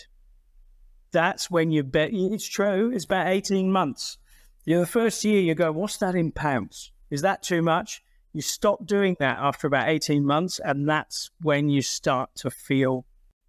That's 1.12 1.50
when 1.50 1.70
you 1.70 1.82
bet. 1.82 2.10
It's 2.12 2.48
true. 2.48 2.90
It's 2.92 3.04
about 3.04 3.26
18 3.26 3.70
months. 3.70 4.18
You 4.64 4.76
know, 4.76 4.80
the 4.80 4.86
first 4.86 5.24
year 5.24 5.40
you 5.40 5.54
go, 5.54 5.72
what's 5.72 5.98
that 5.98 6.14
in 6.14 6.32
pounds? 6.32 6.92
Is 7.10 7.22
that 7.22 7.42
too 7.42 7.60
much? 7.60 8.02
You 8.32 8.40
stop 8.40 8.86
doing 8.86 9.16
that 9.18 9.38
after 9.38 9.66
about 9.66 9.88
18 9.88 10.24
months, 10.24 10.58
and 10.58 10.88
that's 10.88 11.30
when 11.42 11.68
you 11.68 11.82
start 11.82 12.30
to 12.36 12.50
feel 12.50 13.04